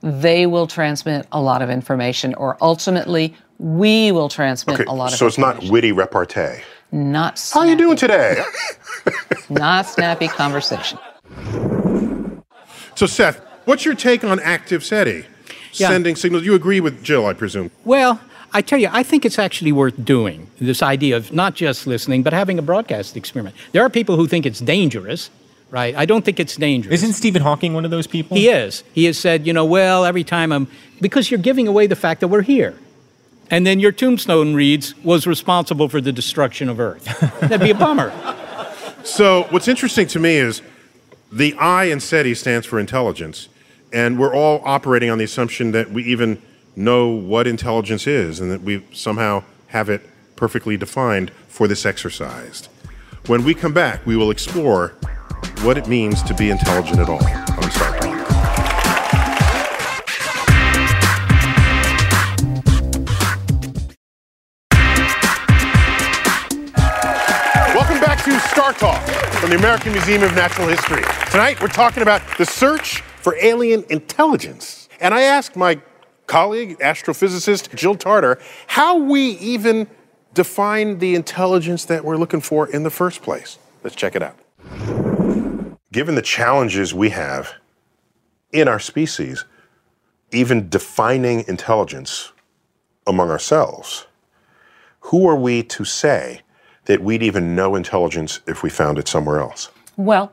[0.00, 5.12] They will transmit a lot of information, or ultimately, we will transmit okay, a lot
[5.12, 5.44] of so information.
[5.44, 6.62] So it's not witty repartee.
[6.92, 7.66] Not snappy.
[7.66, 8.42] How you doing today?
[9.50, 10.98] not snappy conversation.
[13.00, 15.24] So Seth, what's your take on active SETI?
[15.72, 15.88] Yeah.
[15.88, 16.44] Sending signals.
[16.44, 17.70] You agree with Jill, I presume.
[17.82, 18.20] Well,
[18.52, 22.22] I tell you, I think it's actually worth doing this idea of not just listening,
[22.22, 23.56] but having a broadcast experiment.
[23.72, 25.30] There are people who think it's dangerous,
[25.70, 25.96] right?
[25.96, 26.92] I don't think it's dangerous.
[26.92, 28.36] Isn't Stephen Hawking one of those people?
[28.36, 28.84] He is.
[28.92, 30.68] He has said, you know, well, every time I'm,
[31.00, 32.76] because you're giving away the fact that we're here.
[33.50, 37.04] And then your tombstone reads, was responsible for the destruction of Earth.
[37.40, 38.12] That'd be a bummer.
[39.04, 40.60] So, what's interesting to me is
[41.32, 43.48] the I in SETI stands for intelligence.
[43.92, 46.40] And we're all operating on the assumption that we even
[46.76, 50.02] know what intelligence is and that we somehow have it
[50.36, 52.68] perfectly defined for this exercise.
[53.26, 54.94] When we come back, we will explore
[55.62, 57.20] what it means to be intelligent at all
[69.50, 71.02] the American Museum of Natural History.
[71.32, 74.88] Tonight, we're talking about the search for alien intelligence.
[75.00, 75.80] And I asked my
[76.28, 79.88] colleague, astrophysicist Jill Tarter, how we even
[80.34, 83.58] define the intelligence that we're looking for in the first place.
[83.82, 84.38] Let's check it out.
[85.90, 87.54] Given the challenges we have
[88.52, 89.46] in our species,
[90.30, 92.30] even defining intelligence
[93.04, 94.06] among ourselves,
[95.00, 96.42] who are we to say
[96.90, 99.70] that we'd even know intelligence if we found it somewhere else?
[99.96, 100.32] Well,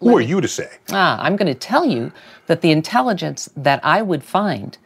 [0.00, 0.68] who are you to say?
[0.92, 2.12] Ah, I'm going to tell you
[2.46, 4.76] that the intelligence that I would find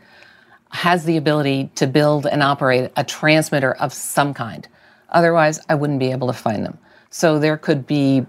[0.71, 4.69] has the ability to build and operate a transmitter of some kind.
[5.09, 6.79] Otherwise, I wouldn't be able to find them.
[7.11, 8.25] So there could be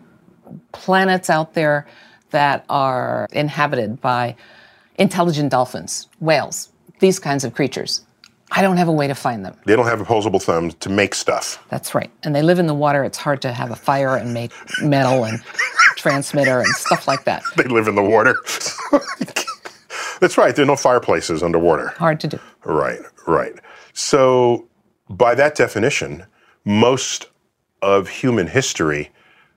[0.72, 1.86] planets out there
[2.32, 4.36] that are inhabited by
[4.96, 8.02] intelligent dolphins, whales, these kinds of creatures.
[8.56, 9.56] I don't have a way to find them.
[9.66, 11.64] They don't have opposable thumbs to make stuff.
[11.70, 12.12] That's right.
[12.22, 13.04] And they live in the water.
[13.04, 14.52] It's hard to have a fire and make
[14.84, 15.42] metal and
[15.98, 17.42] transmitter and stuff like that.
[17.58, 18.36] They live in the water.
[20.20, 20.56] That's right.
[20.56, 21.88] There are no fireplaces underwater.
[21.98, 22.40] Hard to do.
[22.64, 23.54] Right, right.
[23.94, 24.68] So,
[25.10, 26.24] by that definition,
[26.64, 27.28] most
[27.82, 29.12] of human history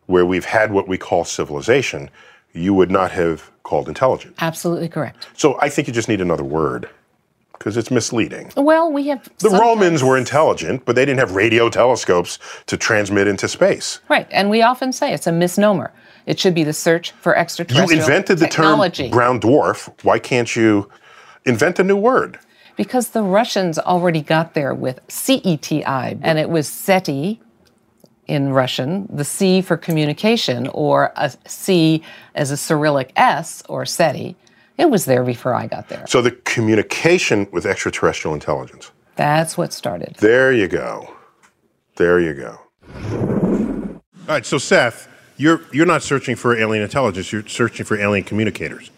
[0.07, 2.11] where we've had what we call civilization,
[2.53, 4.37] you would not have called intelligent.
[4.41, 5.29] Absolutely correct.
[5.35, 6.89] So, I think you just need another word
[7.59, 8.53] because it's misleading.
[8.57, 9.25] Well, we have.
[9.39, 14.01] The sometimes- Romans were intelligent, but they didn't have radio telescopes to transmit into space.
[14.09, 14.27] Right.
[14.31, 15.93] And we often say it's a misnomer.
[16.27, 17.91] It should be the search for extraterrestrial.
[17.93, 19.05] You invented the technology.
[19.05, 19.93] term brown dwarf.
[20.03, 20.91] Why can't you
[21.45, 22.39] invent a new word?
[22.77, 27.41] Because the Russians already got there with CETI, and it was SETI
[28.27, 32.03] in Russian, the C for communication, or a C
[32.35, 34.37] as a Cyrillic S, or SETI.
[34.79, 36.07] It was there before I got there.
[36.07, 38.91] So the communication with extraterrestrial intelligence.
[39.17, 40.17] That's what started.
[40.19, 41.15] There you go.
[41.97, 42.61] There you go.
[44.29, 47.33] All right, so Seth, you're you're not searching for alien intelligence.
[47.33, 48.91] You're searching for alien communicators.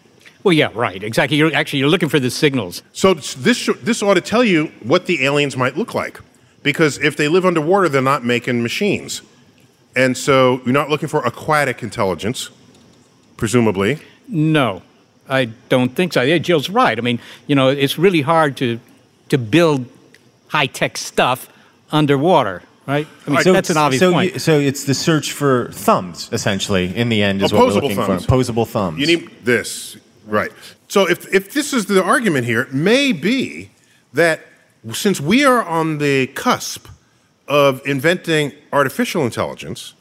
[0.43, 1.37] Well, yeah, right, exactly.
[1.37, 2.81] You're actually you're looking for the signals.
[2.93, 6.19] So this sh- this ought to tell you what the aliens might look like,
[6.63, 9.21] because if they live underwater, they're not making machines,
[9.95, 12.49] and so you're not looking for aquatic intelligence,
[13.37, 13.99] presumably.
[14.27, 14.81] No,
[15.29, 16.21] I don't think so.
[16.21, 16.97] Yeah, Jill's right.
[16.97, 18.79] I mean, you know, it's really hard to
[19.29, 19.85] to build
[20.47, 21.47] high tech stuff
[21.91, 23.07] underwater, right?
[23.27, 24.33] I mean, So that's an it's- obvious so point.
[24.33, 27.95] You, so it's the search for thumbs, essentially, in the end, is what we're looking
[27.95, 28.25] thumbs.
[28.25, 28.27] for.
[28.33, 28.99] Opposable thumbs.
[28.99, 30.51] You need this, right?
[30.87, 33.69] So if if this is the argument here, it may be
[34.13, 34.39] that
[34.93, 36.87] since we are on the cusp
[37.47, 39.93] of inventing artificial intelligence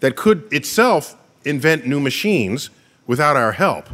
[0.00, 2.68] that could itself invent new machines
[3.06, 3.88] without our help,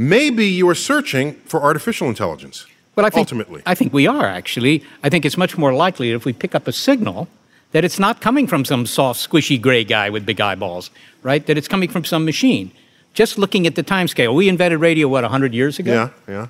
[0.00, 2.66] maybe you are searching for artificial intelligence.
[2.96, 4.82] Well, I think, ultimately, I think we are actually.
[5.04, 7.28] I think it's much more likely if we pick up a signal
[7.72, 10.90] that it's not coming from some soft, squishy gray guy with big eyeballs,
[11.22, 11.46] right?
[11.46, 12.72] That it's coming from some machine.
[13.14, 16.46] Just looking at the time scale, we invented radio what 100 years ago, yeah, yeah.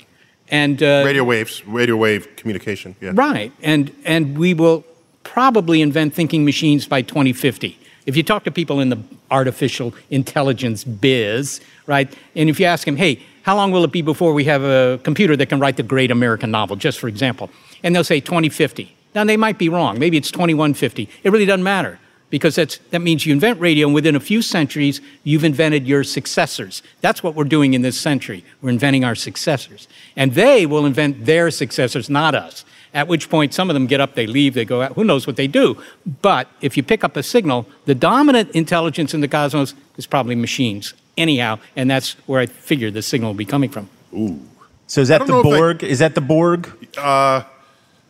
[0.48, 2.94] and uh, Radio waves, radio wave communication.
[3.00, 3.12] Yeah.
[3.14, 3.52] Right.
[3.62, 4.84] And and we will
[5.24, 7.78] probably invent thinking machines by 2050.
[8.06, 8.98] If you talk to people in the
[9.30, 12.12] artificial intelligence biz, right?
[12.34, 14.98] And if you ask them, "Hey, how long will it be before we have a
[15.02, 17.50] computer that can write the great American novel?" just for example.
[17.82, 18.94] And they'll say 2050.
[19.14, 19.98] Now they might be wrong.
[19.98, 21.08] Maybe it's 2150.
[21.24, 21.98] It really doesn't matter
[22.30, 26.04] because that's, that means you invent radio, and within a few centuries, you've invented your
[26.04, 26.82] successors.
[27.00, 28.44] That's what we're doing in this century.
[28.62, 29.88] We're inventing our successors.
[30.16, 32.64] And they will invent their successors, not us.
[32.94, 35.26] At which point, some of them get up, they leave, they go out, who knows
[35.26, 35.80] what they do.
[36.22, 40.34] But if you pick up a signal, the dominant intelligence in the cosmos is probably
[40.34, 43.88] machines, anyhow, and that's where I figure the signal will be coming from.
[44.14, 44.40] Ooh.
[44.86, 45.84] So is that the know if I- Borg?
[45.84, 46.68] Is that the Borg?
[46.98, 47.42] Uh,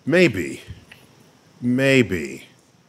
[0.06, 0.62] maybe,
[1.60, 2.46] maybe,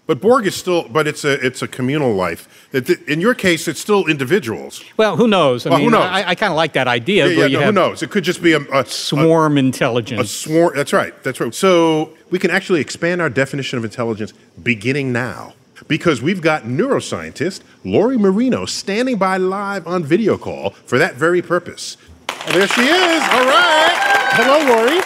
[0.07, 0.87] but Borg is still.
[0.87, 2.47] But it's a it's a communal life.
[2.73, 4.81] It- In your case, it's still individuals.
[4.97, 5.65] Well, who knows?
[5.65, 6.05] I Well, who knows?
[6.05, 8.01] I, I kind of like that idea Yeah, yeah, you no, who knows?
[8.01, 10.31] It could just be a, a swarm A, a intelligence.
[10.31, 10.73] swarm.
[10.75, 11.13] That's right.
[11.23, 11.53] That's right.
[11.53, 15.53] So we can actually expand our definition of intelligence beginning now.
[15.87, 21.41] Because we've got neuroscientist Lori Marino standing by live on video call for that very
[21.41, 21.97] purpose.
[22.45, 23.21] And there she is.
[23.23, 23.91] All right.
[24.33, 24.99] Hello, Lori.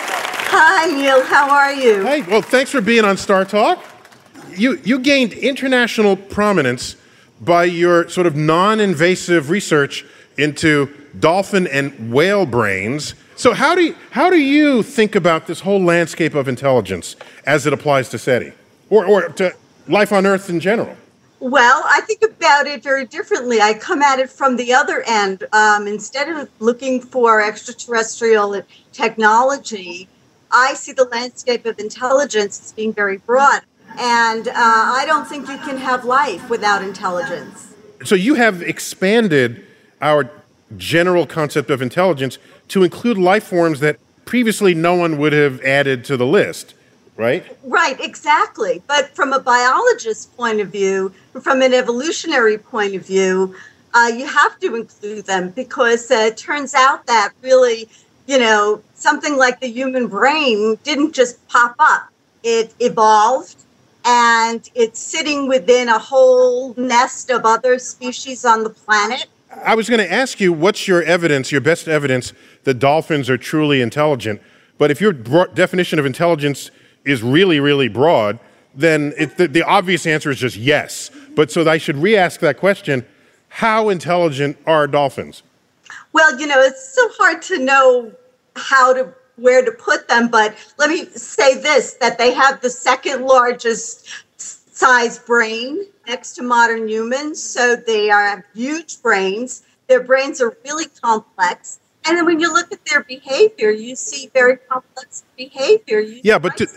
[0.57, 1.23] Hi, Neil.
[1.23, 2.03] How are you?
[2.03, 3.83] Hey, well, thanks for being on Star Talk.
[4.55, 6.95] You, you gained international prominence
[7.41, 10.05] by your sort of non invasive research
[10.37, 13.15] into dolphin and whale brains.
[13.35, 17.65] So, how do, you, how do you think about this whole landscape of intelligence as
[17.65, 18.53] it applies to SETI
[18.89, 19.53] or, or to
[19.87, 20.95] life on Earth in general?
[21.39, 23.61] Well, I think about it very differently.
[23.61, 25.43] I come at it from the other end.
[25.53, 28.61] Um, instead of looking for extraterrestrial
[28.93, 30.07] technology,
[30.51, 33.61] I see the landscape of intelligence as being very broad.
[33.97, 37.73] And uh, I don't think you can have life without intelligence.
[38.03, 39.65] So, you have expanded
[40.01, 40.29] our
[40.77, 42.37] general concept of intelligence
[42.69, 46.74] to include life forms that previously no one would have added to the list,
[47.17, 47.45] right?
[47.63, 48.81] Right, exactly.
[48.87, 53.55] But from a biologist's point of view, from an evolutionary point of view,
[53.93, 57.87] uh, you have to include them because uh, it turns out that really,
[58.27, 62.09] you know, something like the human brain didn't just pop up.
[62.43, 63.55] It evolved
[64.03, 69.25] and it's sitting within a whole nest of other species on the planet.
[69.63, 72.33] I was going to ask you, what's your evidence, your best evidence
[72.65, 74.41] that dolphins are truly intelligent?
[74.77, 76.69] But if your definition of intelligence
[77.05, 78.39] is really, really broad,
[78.73, 81.11] then it, the, the obvious answer is just yes.
[81.35, 83.05] But so I should re ask that question
[83.49, 85.43] how intelligent are dolphins?
[86.11, 88.11] Well, you know, it's so hard to know
[88.55, 92.69] how to where to put them, but let me say this that they have the
[92.69, 97.41] second largest size brain next to modern humans.
[97.41, 99.63] So they are huge brains.
[99.87, 101.79] Their brains are really complex.
[102.07, 105.99] And then when you look at their behavior, you see very complex behavior.
[105.99, 106.69] You Yeah, but did,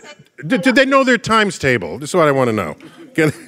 [0.47, 1.99] did, did they know their times table?
[1.99, 2.75] This is what I want to know.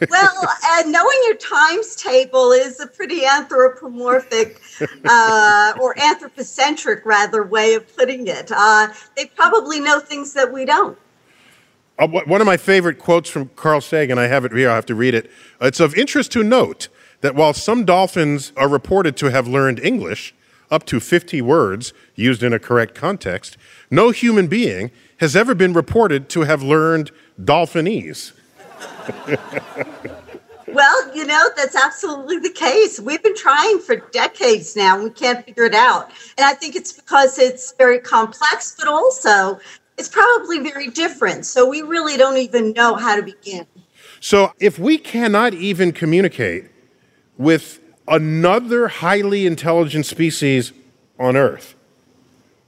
[0.09, 4.59] Well, uh, knowing your times table is a pretty anthropomorphic
[5.05, 8.51] uh, or anthropocentric, rather, way of putting it.
[8.51, 10.97] Uh, they probably know things that we don't.
[11.97, 14.87] Uh, one of my favorite quotes from Carl Sagan, I have it here, I have
[14.87, 15.31] to read it.
[15.61, 16.89] It's of interest to note
[17.21, 20.33] that while some dolphins are reported to have learned English,
[20.71, 23.57] up to 50 words used in a correct context,
[23.91, 27.11] no human being has ever been reported to have learned
[27.43, 28.33] dolphinese.
[30.73, 32.99] Well, you know, that's absolutely the case.
[32.99, 36.11] We've been trying for decades now and we can't figure it out.
[36.37, 39.59] And I think it's because it's very complex, but also
[39.97, 41.45] it's probably very different.
[41.45, 43.65] So we really don't even know how to begin.
[44.21, 46.69] So if we cannot even communicate
[47.37, 50.73] with another highly intelligent species
[51.19, 51.75] on Earth,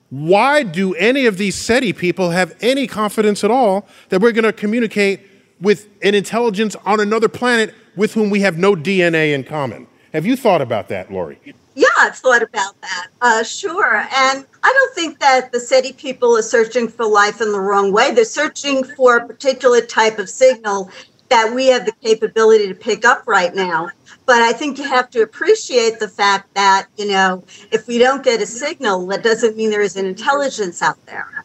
[0.09, 4.43] why do any of these SETI people have any confidence at all that we're going
[4.43, 5.21] to communicate
[5.59, 9.87] with an intelligence on another planet with whom we have no DNA in common?
[10.13, 11.39] Have you thought about that, Lori?
[11.73, 13.07] Yeah, I've thought about that.
[13.21, 13.95] Uh, sure.
[13.95, 17.91] And I don't think that the SETI people are searching for life in the wrong
[17.91, 18.13] way.
[18.13, 20.91] They're searching for a particular type of signal
[21.29, 23.89] that we have the capability to pick up right now.
[24.25, 28.23] But I think you have to appreciate the fact that, you know, if we don't
[28.23, 31.43] get a signal, that doesn't mean there is an intelligence out there.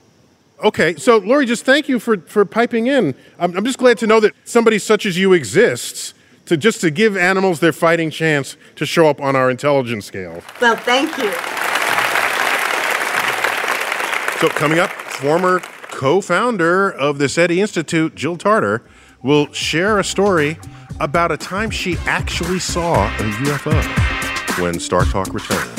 [0.62, 3.14] Okay, so Lori, just thank you for, for piping in.
[3.38, 6.14] I'm, I'm just glad to know that somebody such as you exists
[6.46, 10.42] to just to give animals their fighting chance to show up on our intelligence scale.
[10.60, 11.30] Well, thank you.
[14.40, 18.82] So coming up, former co-founder of the SETI Institute, Jill Tarter,
[19.22, 20.58] will share a story
[21.00, 25.74] about a time she actually saw a UFO when Star Talk returns.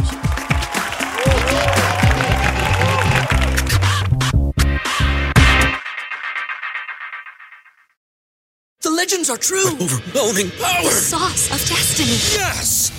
[8.82, 9.68] The legends are true.
[9.82, 10.84] Overwhelming power.
[10.84, 12.10] The Sauce of destiny.
[12.10, 12.99] Yes!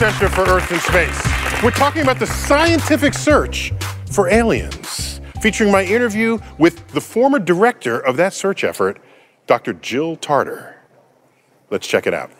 [0.00, 1.62] Center for Earth and Space.
[1.62, 3.70] We're talking about the scientific search
[4.10, 8.98] for aliens, featuring my interview with the former director of that search effort,
[9.46, 9.74] Dr.
[9.74, 10.76] Jill Tarter.
[11.68, 12.30] Let's check it out.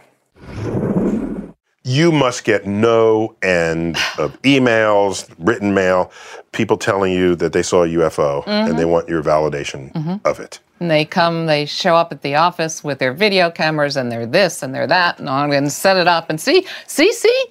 [1.91, 6.13] You must get no end of emails, written mail,
[6.53, 10.61] people telling you that they saw a UFO and they want your validation of it.
[10.79, 14.25] And they come, they show up at the office with their video cameras and they're
[14.25, 17.45] this and they're that, and I'm going to set it up and see, see, see.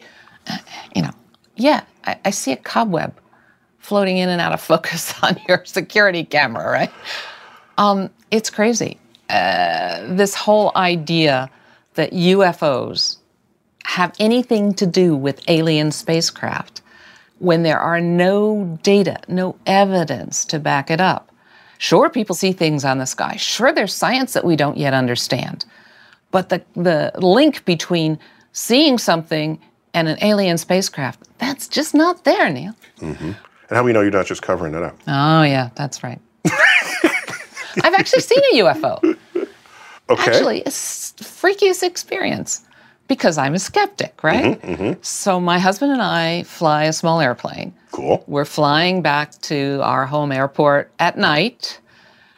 [0.49, 0.57] Uh,
[0.95, 1.11] You know,
[1.57, 3.13] yeah, I, I see a cobweb
[3.79, 6.91] floating in and out of focus on your security camera, right?
[7.77, 8.99] Um, it's crazy.
[9.29, 11.49] Uh, this whole idea
[11.95, 13.18] that UFOs
[13.89, 16.83] have anything to do with alien spacecraft
[17.39, 21.31] when there are no data, no evidence to back it up.
[21.79, 23.35] Sure, people see things on the sky.
[23.37, 25.65] Sure, there's science that we don't yet understand.
[26.29, 28.19] But the, the link between
[28.51, 29.59] seeing something
[29.95, 31.27] and an alien spacecraft.
[31.39, 32.75] That's just not there, Neil.
[32.99, 33.25] Mm-hmm.
[33.25, 33.35] And
[33.71, 34.99] how we know you're not just covering it up?
[35.07, 36.19] Oh, yeah, that's right.
[37.83, 39.17] I've actually seen a UFO.
[40.11, 40.31] Okay.
[40.31, 42.65] Actually, it's the freakiest experience
[43.09, 44.61] because I'm a skeptic, right?
[44.61, 45.05] Mhm, mhm.
[45.05, 47.73] So my husband and I fly a small airplane.
[47.91, 48.23] Cool.
[48.27, 51.79] We're flying back to our home airport at night.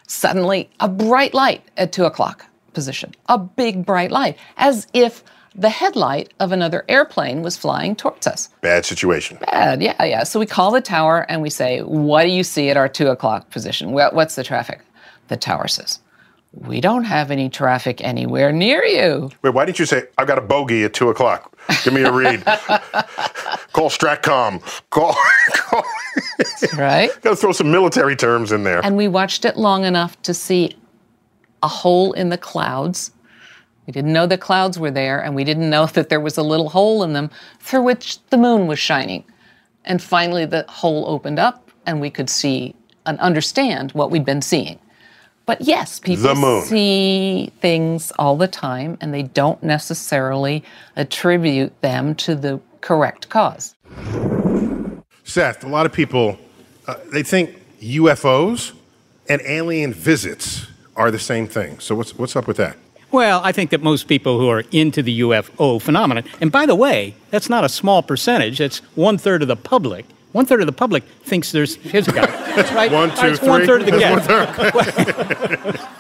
[0.08, 5.70] Suddenly, a bright light at two o'clock position, a big bright light, as if the
[5.70, 8.50] headlight of another airplane was flying towards us.
[8.62, 9.38] Bad situation.
[9.52, 10.24] Bad, yeah, yeah.
[10.24, 13.08] So we call the tower and we say, What do you see at our two
[13.08, 13.92] o'clock position?
[13.92, 14.80] What's the traffic?
[15.28, 16.00] The tower says,
[16.54, 19.32] We don't have any traffic anywhere near you.
[19.42, 21.58] Wait, why didn't you say, I've got a bogey at 2 o'clock?
[21.84, 22.44] Give me a read.
[23.74, 24.62] Call Stratcom.
[24.90, 25.16] Call.
[25.54, 25.84] call.
[26.78, 27.10] right?
[27.22, 28.84] Got to throw some military terms in there.
[28.84, 30.76] And we watched it long enough to see
[31.64, 33.12] a hole in the clouds.
[33.88, 36.44] We didn't know the clouds were there, and we didn't know that there was a
[36.44, 37.30] little hole in them
[37.62, 39.24] through which the moon was shining.
[39.86, 42.76] And finally, the hole opened up, and we could see
[43.06, 44.80] and understand what we'd been seeing.
[45.52, 46.64] But yes, people The moon.
[46.64, 50.64] see things all the time, and they don't necessarily
[50.96, 53.76] attribute them to the correct cause.
[55.26, 56.38] Seth, a lot of people,
[56.88, 58.72] uh, they think UFOs
[59.28, 61.80] and alien visits are the same thing.
[61.80, 62.78] So what's, what's up with that?
[63.12, 66.76] Well, I think that most people who are into the UFO phenomenon, and by the
[66.76, 68.60] way, that's not a small percentage.
[68.60, 70.06] That's one third of the public.
[70.32, 72.26] One third of the public thinks there's here's a guy.
[72.56, 72.92] That's right.
[72.92, 73.66] One, two, three.
[73.66, 74.28] third of the guess.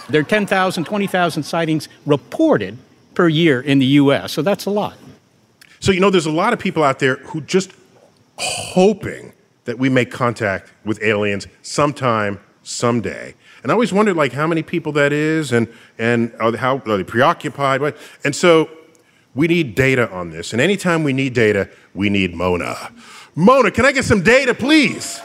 [0.09, 2.77] there are 10,000, 20,000 sightings reported
[3.13, 4.31] per year in the U.S.
[4.33, 4.97] So that's a lot.
[5.79, 7.71] So, you know, there's a lot of people out there who just
[8.37, 9.33] hoping
[9.65, 13.35] that we make contact with aliens sometime, someday.
[13.63, 15.67] And I always wondered, like, how many people that is and,
[15.97, 17.81] and are how are they preoccupied?
[17.81, 17.97] What?
[18.23, 18.69] And so
[19.35, 20.51] we need data on this.
[20.51, 22.91] And anytime we need data, we need Mona.
[23.35, 25.19] Mona, can I get some data, please?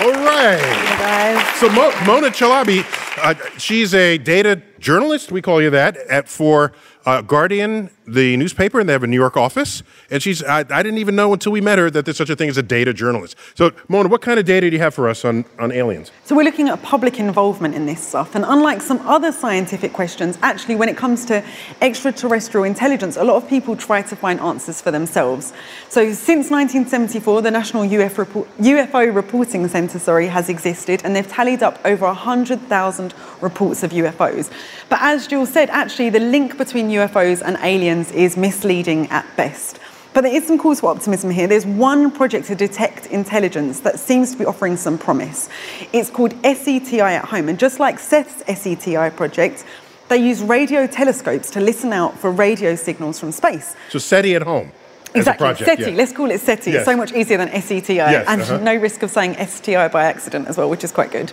[0.00, 1.54] All right.
[1.58, 2.84] So Mo- Mona Chalabi,
[3.18, 5.32] uh, she's a data journalist.
[5.32, 6.72] We call you that at for
[7.06, 9.82] uh, Guardian, the newspaper, and they have a New York office.
[10.10, 12.36] And she's I, I didn't even know until we met her that there's such a
[12.36, 13.36] thing as a data journalist.
[13.54, 16.10] So Mona, what kind of data do you have for us on on aliens?
[16.24, 18.34] So we're looking at public involvement in this stuff.
[18.34, 21.44] And unlike some other scientific questions, actually, when it comes to
[21.80, 25.52] extraterrestrial intelligence, a lot of people try to find answers for themselves.
[25.88, 31.62] So since 1974, the National UFO, UFO Reporting Centre sorry, has existed, and they've tallied
[31.62, 34.50] up over 100,000 reports of UFOs.
[34.88, 39.78] But as Jules said, actually, the link between UFOs and aliens is misleading at best.
[40.14, 41.46] But there is some cause for optimism here.
[41.46, 45.50] There's one project to detect intelligence that seems to be offering some promise.
[45.92, 47.50] It's called SETI at Home.
[47.50, 49.64] And just like Seth's SETI project,
[50.08, 53.76] they use radio telescopes to listen out for radio signals from space.
[53.90, 54.72] So SETI at home.
[55.18, 55.90] Exactly, project, SETI.
[55.90, 55.96] yeah.
[55.96, 56.70] Let's call it SETI.
[56.72, 56.84] Yes.
[56.84, 58.58] So much easier than SETI, Yes, and uh-huh.
[58.58, 61.32] no risk of saying STI by accident as well, which is quite good.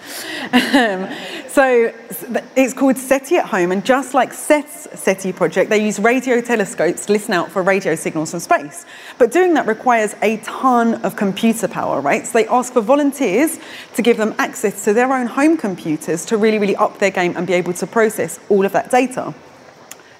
[0.53, 1.07] Um,
[1.47, 1.93] so
[2.55, 7.05] it's called SETI at Home, and just like Seth's SETI project, they use radio telescopes
[7.05, 8.85] to listen out for radio signals from space.
[9.17, 12.25] But doing that requires a ton of computer power, right?
[12.25, 13.59] So they ask for volunteers
[13.95, 17.35] to give them access to their own home computers to really, really up their game
[17.37, 19.33] and be able to process all of that data.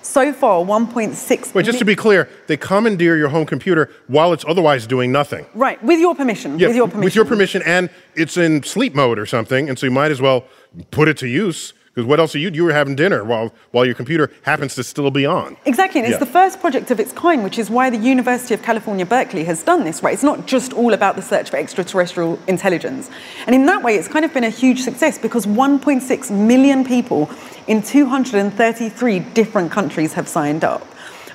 [0.04, 4.44] So far, 1.6 Wait, just to be clear, they commandeer your home computer while it's
[4.48, 5.46] otherwise doing nothing.
[5.54, 6.60] Right, with your permission.
[6.60, 7.06] Yeah, with your permission.
[7.06, 10.22] With your permission, and it's in sleep mode or something, and so you might as
[10.22, 10.46] well
[10.92, 11.74] put it to use.
[11.94, 12.50] Because what else are you?
[12.50, 15.56] You were having dinner while while your computer happens to still be on.
[15.66, 16.26] Exactly, and it's Yeah.
[16.26, 19.62] the first project of its kind, which is why the University of California, Berkeley has
[19.64, 20.14] done this, right?
[20.14, 23.10] It's not just all about the search for extraterrestrial intelligence.
[23.46, 27.30] And in that way, it's kind of been a huge success because 1.6 million people
[27.68, 30.82] in 233 different countries have signed up.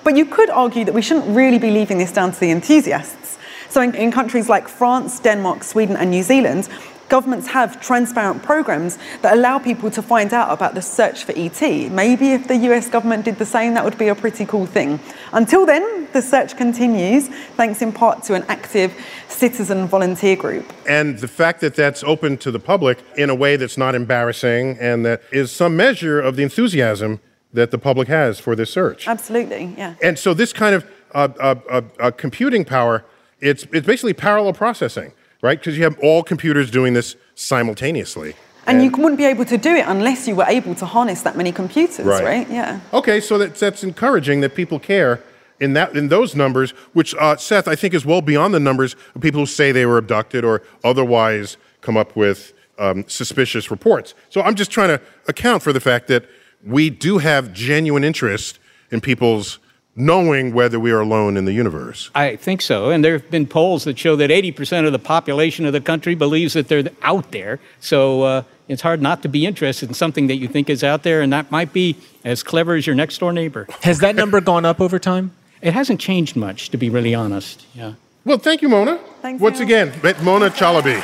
[0.02, 3.38] But you could argue that we shouldn't really be leaving this down to the enthusiasts.
[3.68, 6.68] So in, in countries like France, Denmark, Sweden, and New Zealand,
[7.08, 11.60] governments have transparent programs that allow people to find out about the search for ET.
[11.90, 15.00] Maybe if the US government did the same, that would be a pretty cool thing.
[15.32, 18.94] Until then, the search continues, thanks in part to an active
[19.28, 20.72] citizen volunteer group.
[20.88, 24.78] And the fact that that's open to the public in a way that's not embarrassing
[24.80, 27.20] and that is some measure of the enthusiasm
[27.52, 29.08] that the public has for this search.
[29.08, 29.94] Absolutely, yeah.
[30.02, 33.04] And so this kind of uh, uh, uh, uh, computing power,
[33.40, 35.58] it's, it's basically parallel processing, right?
[35.58, 38.34] Because you have all computers doing this simultaneously.
[38.66, 41.36] And you wouldn't be able to do it unless you were able to harness that
[41.36, 42.22] many computers, Right.
[42.24, 42.50] right?
[42.50, 42.80] Yeah.
[42.92, 45.22] Okay, so that's, that's encouraging that people care
[45.58, 48.94] in that in those numbers, which uh, Seth I think is well beyond the numbers
[49.14, 54.14] of people who say they were abducted or otherwise come up with um, suspicious reports.
[54.28, 56.26] So I'm just trying to account for the fact that
[56.64, 58.58] we do have genuine interest
[58.90, 59.58] in people's
[59.98, 62.08] knowing whether we are alone in the universe.
[62.14, 62.90] I think so.
[62.90, 66.14] And there have been polls that show that 80% of the population of the country
[66.14, 67.58] believes that they're out there.
[67.80, 71.02] So uh, it's hard not to be interested in something that you think is out
[71.02, 73.66] there, and that might be as clever as your next door neighbor.
[73.82, 75.32] Has that number gone up over time?
[75.60, 77.66] It hasn't changed much, to be really honest.
[77.74, 77.94] Yeah.
[78.24, 78.98] Well, thank you, Mona.
[79.20, 79.66] Thanks, Once Neil.
[79.66, 81.02] again, met Mona Chalabi.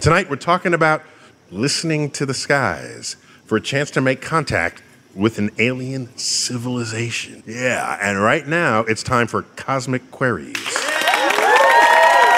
[0.00, 1.02] Tonight, we're talking about
[1.50, 4.82] listening to the skies for a chance to make contact
[5.14, 7.42] with an alien civilization.
[7.46, 10.56] Yeah, and right now, it's time for Cosmic Queries.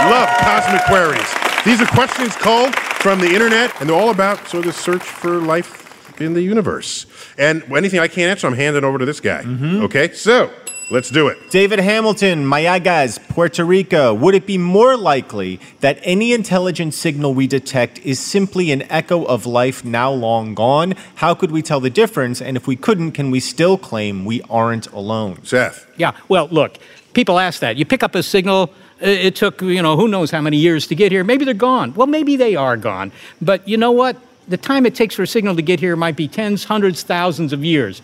[0.03, 1.35] Love Cosmic Queries.
[1.65, 5.03] These are questions called from the internet, and they're all about sort of the search
[5.03, 7.07] for life in the universe.
[7.39, 9.43] And anything I can't answer, I'm handing over to this guy.
[9.43, 9.85] Mm-hmm.
[9.85, 10.53] Okay, so
[10.91, 11.51] let's do it.
[11.51, 14.15] David Hamilton, Mayagüez, Puerto Rico.
[14.15, 19.25] Would it be more likely that any intelligent signal we detect is simply an echo
[19.25, 20.95] of life now long gone?
[21.17, 22.41] How could we tell the difference?
[22.41, 25.43] And if we couldn't, can we still claim we aren't alone?
[25.45, 25.87] Seth.
[25.97, 26.13] Yeah.
[26.29, 26.79] Well, look,
[27.13, 27.77] people ask that.
[27.77, 28.71] You pick up a signal.
[29.03, 31.25] uh, It took, you know, who knows how many years to get here.
[31.25, 31.95] Maybe they're gone.
[31.95, 33.13] Well, maybe they are gone.
[33.41, 34.17] But you know what?
[34.47, 37.55] The time it takes for a signal to get here might be tens, hundreds, thousands
[37.55, 38.03] of years.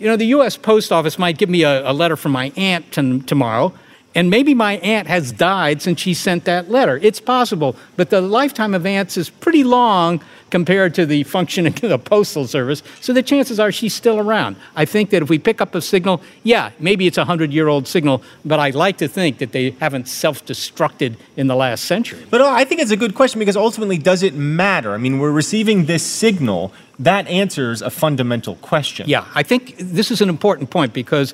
[0.00, 0.56] You know, the U.S.
[0.56, 3.74] Post Office might give me a, a letter from my aunt t- tomorrow,
[4.14, 6.98] and maybe my aunt has died since she sent that letter.
[7.02, 11.80] It's possible, but the lifetime of aunts is pretty long compared to the functioning of
[11.88, 14.56] the Postal Service, so the chances are she's still around.
[14.74, 17.68] I think that if we pick up a signal, yeah, maybe it's a 100 year
[17.68, 21.84] old signal, but I like to think that they haven't self destructed in the last
[21.84, 22.24] century.
[22.30, 24.92] But uh, I think it's a good question because ultimately, does it matter?
[24.92, 26.72] I mean, we're receiving this signal.
[26.98, 29.08] That answers a fundamental question.
[29.08, 31.32] Yeah, I think this is an important point because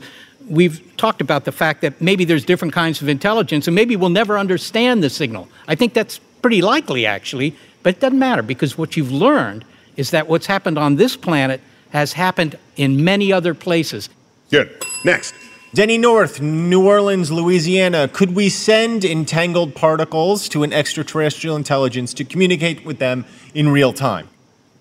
[0.48, 4.08] we've talked about the fact that maybe there's different kinds of intelligence and maybe we'll
[4.10, 5.48] never understand the signal.
[5.68, 9.64] I think that's pretty likely, actually, but it doesn't matter because what you've learned
[9.96, 14.08] is that what's happened on this planet has happened in many other places.
[14.50, 14.70] Good.
[15.04, 15.34] Next.
[15.74, 18.08] Denny North, New Orleans, Louisiana.
[18.08, 23.24] Could we send entangled particles to an extraterrestrial intelligence to communicate with them
[23.54, 24.28] in real time?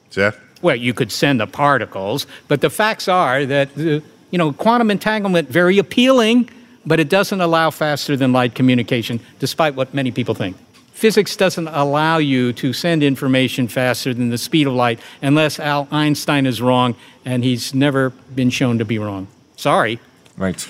[0.09, 0.39] Seth?
[0.61, 3.99] Well, you could send the particles, but the facts are that uh,
[4.31, 6.49] you know quantum entanglement very appealing,
[6.85, 10.57] but it doesn't allow faster than light communication, despite what many people think.
[10.91, 15.87] Physics doesn't allow you to send information faster than the speed of light unless Al
[15.91, 16.95] Einstein is wrong,
[17.25, 19.27] and he's never been shown to be wrong.
[19.57, 19.99] Sorry.
[20.37, 20.67] Right.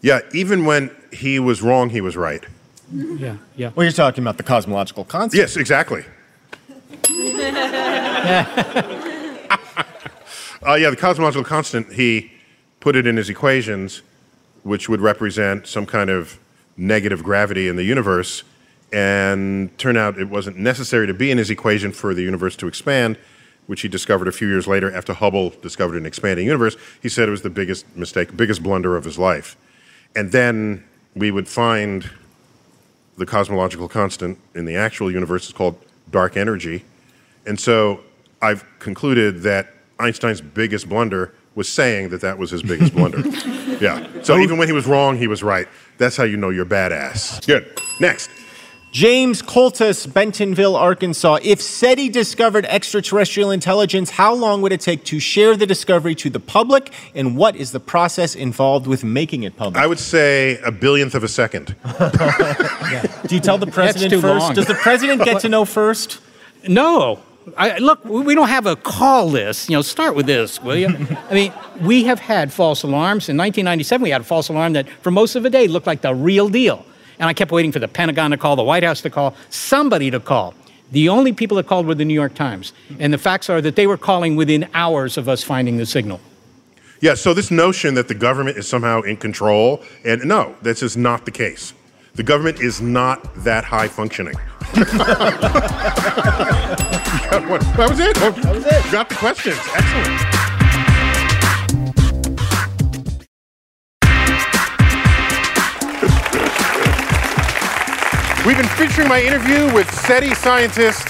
[0.00, 2.44] Yeah, even when he was wrong, he was right.
[2.92, 3.70] Yeah, yeah.
[3.74, 5.40] Well, you're talking about the cosmological constant.
[5.40, 6.04] Yes, exactly.
[10.64, 12.31] Uh, yeah, the cosmological constant, he
[12.82, 14.02] put it in his equations,
[14.64, 16.38] which would represent some kind of
[16.76, 18.42] negative gravity in the universe.
[18.92, 22.66] And turned out it wasn't necessary to be in his equation for the universe to
[22.66, 23.16] expand,
[23.68, 26.76] which he discovered a few years later after Hubble discovered an expanding universe.
[27.00, 29.56] He said it was the biggest mistake, biggest blunder of his life.
[30.16, 32.10] And then we would find
[33.16, 35.76] the cosmological constant in the actual universe is called
[36.10, 36.84] dark energy.
[37.46, 38.00] And so
[38.42, 43.20] I've concluded that Einstein's biggest blunder was saying that that was his biggest blunder.
[43.80, 44.06] yeah.
[44.22, 45.68] So even when he was wrong, he was right.
[45.98, 47.46] That's how you know you're badass.
[47.46, 47.78] Good.
[48.00, 48.30] Next.
[48.92, 51.38] James Coltus, Bentonville, Arkansas.
[51.42, 56.28] If SETI discovered extraterrestrial intelligence, how long would it take to share the discovery to
[56.28, 59.82] the public, and what is the process involved with making it public?
[59.82, 61.74] I would say a billionth of a second.
[63.26, 64.24] Do you tell the president first?
[64.24, 64.54] long.
[64.54, 66.20] Does the president get to know first?
[66.68, 67.20] No.
[67.56, 69.68] I, look, we we don't have a call list.
[69.68, 70.88] You know, start with this, will you?
[71.30, 73.28] I mean, we have had false alarms.
[73.28, 76.02] In 1997, we had a false alarm that, for most of the day, looked like
[76.02, 76.84] the real deal.
[77.18, 80.10] And I kept waiting for the Pentagon to call, the White House to call, somebody
[80.10, 80.54] to call.
[80.92, 82.72] The only people that called were the New York Times.
[82.98, 86.20] And the facts are that they were calling within hours of us finding the signal.
[87.00, 90.96] Yeah, so this notion that the government is somehow in control, and no, that's just
[90.96, 91.74] not the case.
[92.14, 94.34] The government is not that high functioning.
[97.32, 98.14] That was it.
[98.16, 98.92] That was it.
[98.92, 99.58] Got the questions.
[99.74, 100.42] Excellent.
[108.46, 111.08] We've been featuring my interview with SETI scientist,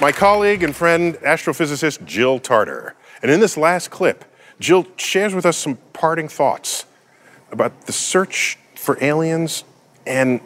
[0.00, 2.94] my colleague and friend, astrophysicist Jill Tarter.
[3.22, 4.24] And in this last clip,
[4.58, 6.84] Jill shares with us some parting thoughts
[7.52, 9.62] about the search for aliens
[10.06, 10.40] and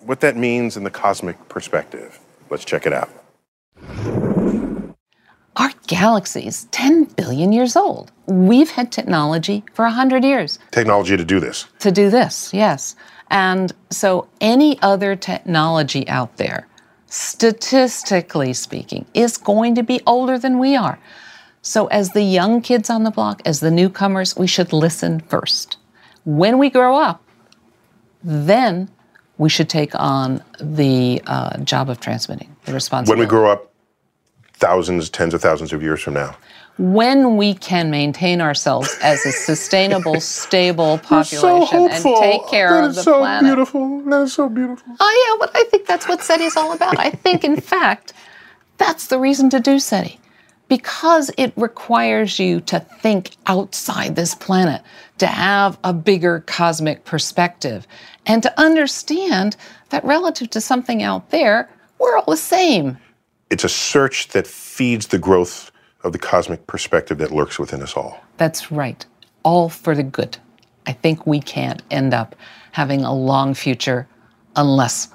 [0.00, 2.18] what that means in the cosmic perspective.
[2.50, 3.10] Let's check it out.
[5.56, 8.12] Our galaxy is 10 billion years old.
[8.26, 11.66] We've had technology for 100 years Technology to do this.
[11.80, 12.96] to do this, yes.
[13.30, 16.66] And so any other technology out there,
[17.06, 20.98] statistically speaking, is going to be older than we are.
[21.62, 25.76] So, as the young kids on the block, as the newcomers, we should listen first.
[26.24, 27.22] When we grow up,
[28.24, 28.88] then
[29.40, 33.20] we should take on the uh, job of transmitting the responsibility.
[33.20, 33.72] When we grow up,
[34.54, 36.36] thousands, tens of thousands of years from now.
[36.76, 42.84] when we can maintain ourselves as a sustainable, stable population so and take care That
[42.84, 43.48] of is the so planet.
[43.48, 44.02] beautiful.
[44.02, 44.94] That is so beautiful.
[45.00, 46.98] Oh yeah, but I think that's what SETI is all about.
[46.98, 48.12] I think, in fact,
[48.76, 50.18] that's the reason to do SETI.
[50.68, 54.82] Because it requires you to think outside this planet,
[55.20, 57.86] to have a bigger cosmic perspective,
[58.26, 59.56] and to understand
[59.90, 62.98] that relative to something out there, we're all the same.
[63.50, 65.70] It's a search that feeds the growth
[66.04, 68.18] of the cosmic perspective that lurks within us all.
[68.38, 69.04] That's right.
[69.42, 70.38] All for the good.
[70.86, 72.34] I think we can't end up
[72.72, 74.08] having a long future
[74.56, 75.08] unless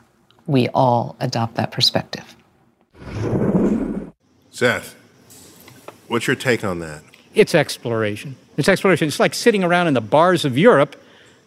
[0.45, 2.35] we all adopt that perspective.
[4.51, 4.95] Seth,
[6.07, 7.01] what's your take on that?
[7.35, 8.35] It's exploration.
[8.57, 9.07] It's exploration.
[9.09, 10.95] It's like sitting around in the bars of Europe,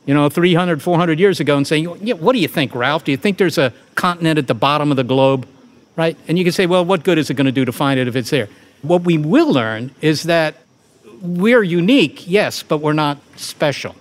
[0.04, 3.04] you know, 300, 400 years ago and saying, yeah, what do you think, Ralph?
[3.04, 5.48] Do you think there's a continent at the bottom of the globe?
[5.96, 6.16] Right?
[6.28, 8.06] And you can say, well, what good is it going to do to find it
[8.06, 8.48] if it's there?
[8.82, 10.54] What we will learn is that
[11.20, 13.96] we're unique, yes, but we're not special.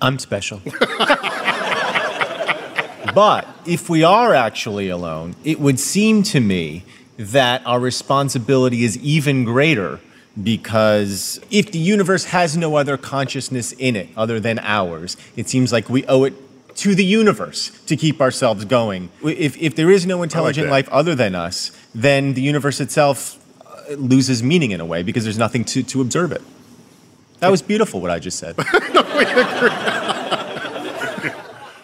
[0.00, 0.60] I'm special.
[3.14, 6.84] but if we are actually alone, it would seem to me
[7.16, 10.00] that our responsibility is even greater
[10.42, 15.72] because if the universe has no other consciousness in it other than ours, it seems
[15.72, 16.34] like we owe it
[16.76, 19.10] to the universe to keep ourselves going.
[19.22, 20.70] If, if there is no intelligent that.
[20.70, 25.24] life other than us, then the universe itself uh, loses meaning in a way because
[25.24, 26.42] there's nothing to, to observe it.
[27.40, 28.56] That was beautiful what I just said.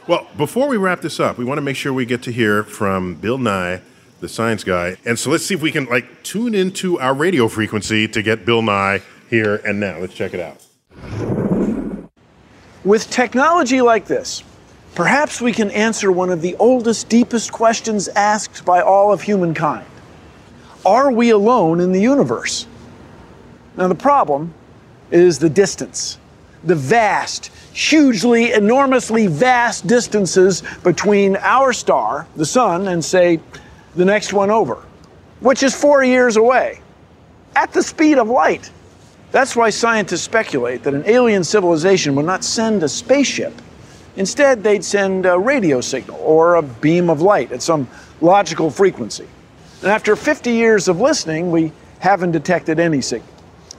[0.07, 2.63] Well, before we wrap this up, we want to make sure we get to hear
[2.63, 3.81] from Bill Nye,
[4.25, 4.97] the science guy.
[5.05, 8.47] And so let's see if we can like tune into our radio frequency to get
[8.47, 9.99] Bill Nye here and now.
[9.99, 10.65] Let's check it out.
[12.85, 14.43] With technology like this,
[14.95, 19.87] perhaps we can answer one of the oldest, deepest questions asked by all of humankind
[20.87, 22.67] Are we alone in the universe?
[23.77, 24.55] Now, the problem
[25.11, 26.17] is the distance,
[26.63, 33.41] the vast, hugely, enormously vast distances between our star, the sun, and say
[33.95, 34.83] the next one over,
[35.41, 36.81] which is four years away,
[37.57, 38.71] at the speed of light.
[39.31, 43.53] That's why scientists speculate that an alien civilization would not send a spaceship.
[44.17, 47.89] Instead, they'd send a radio signal or a beam of light at some
[48.21, 49.27] logical frequency.
[49.83, 53.29] And after 50 years of listening, we haven't detected any signal.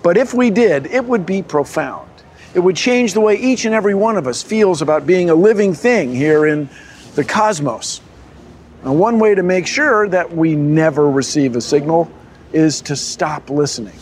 [0.03, 2.09] But if we did, it would be profound.
[2.53, 5.36] It would change the way each and every one of us feels about being a
[5.36, 6.70] living thing here in
[7.16, 8.01] the cosmos.
[8.86, 12.11] One way to make sure that we never receive a signal
[12.53, 13.97] is to stop listening.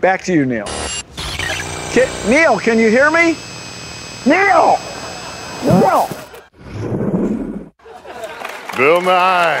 [0.00, 0.66] Back to you, Neil.
[0.66, 3.36] Ca- Neil, can you hear me?
[4.26, 4.76] Neil!
[5.64, 6.08] Neil!
[8.76, 9.60] Bill Nye.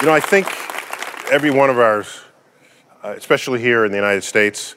[0.00, 0.46] You know, I think
[1.32, 2.20] every one of ours,
[3.02, 4.76] uh, especially here in the United States,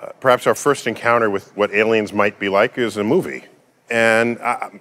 [0.00, 3.44] uh, perhaps our first encounter with what aliens might be like is a movie.
[3.88, 4.38] And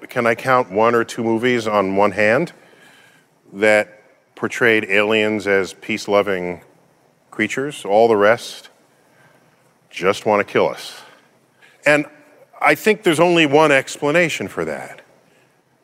[0.10, 2.54] can I count one or two movies on one hand
[3.54, 4.02] that
[4.36, 6.62] portrayed aliens as peace loving
[7.30, 7.86] creatures?
[7.86, 8.70] All the rest
[9.90, 11.02] just want to kill us.
[11.86, 12.06] And
[12.60, 15.02] I think there's only one explanation for that.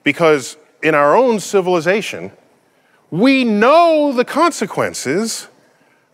[0.03, 2.31] Because in our own civilization,
[3.11, 5.47] we know the consequences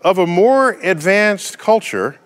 [0.02, 2.20] of a more advanced culture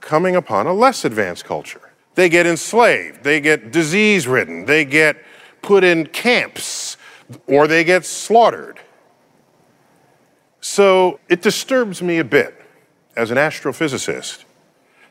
[0.00, 1.83] coming upon a less advanced culture.
[2.14, 5.16] They get enslaved, they get disease ridden, they get
[5.62, 6.96] put in camps,
[7.46, 8.78] or they get slaughtered.
[10.60, 12.60] So it disturbs me a bit
[13.16, 14.44] as an astrophysicist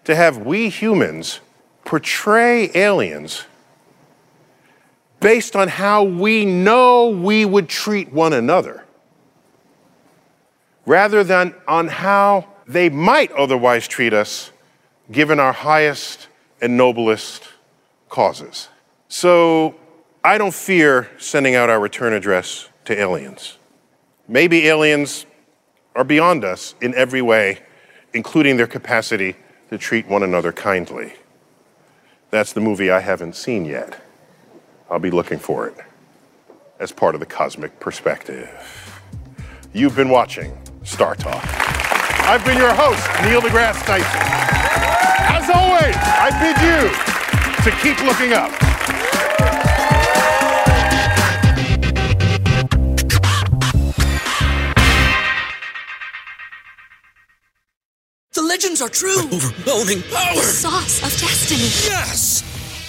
[0.06, 1.40] to have we humans
[1.86, 3.46] portray aliens
[5.20, 8.84] based on how we know we would treat one another
[10.86, 14.52] rather than on how they might otherwise treat us
[15.12, 16.28] given our highest
[16.64, 17.50] and noblest
[18.08, 18.70] causes.
[19.10, 19.76] So
[20.24, 23.58] I don't fear sending out our return address to aliens.
[24.30, 25.26] Maybe aliens
[25.94, 27.60] are beyond us in every way,
[28.14, 29.36] including their capacity
[29.70, 31.14] to treat one another kindly.
[32.32, 34.02] That's the movie I haven't seen yet.
[34.90, 35.76] I'll be looking for it
[36.80, 38.50] as part of the cosmic perspective.
[39.74, 41.44] You've been watching Star Talk.
[42.26, 44.63] I've been your host, Neil deGrasse Tyson
[45.54, 46.90] always, I bid you
[47.64, 48.52] to keep looking up.
[58.34, 59.20] The legends are true.
[59.32, 60.36] Overwhelming power!
[60.36, 61.70] The sauce of destiny.
[61.88, 62.53] Yes!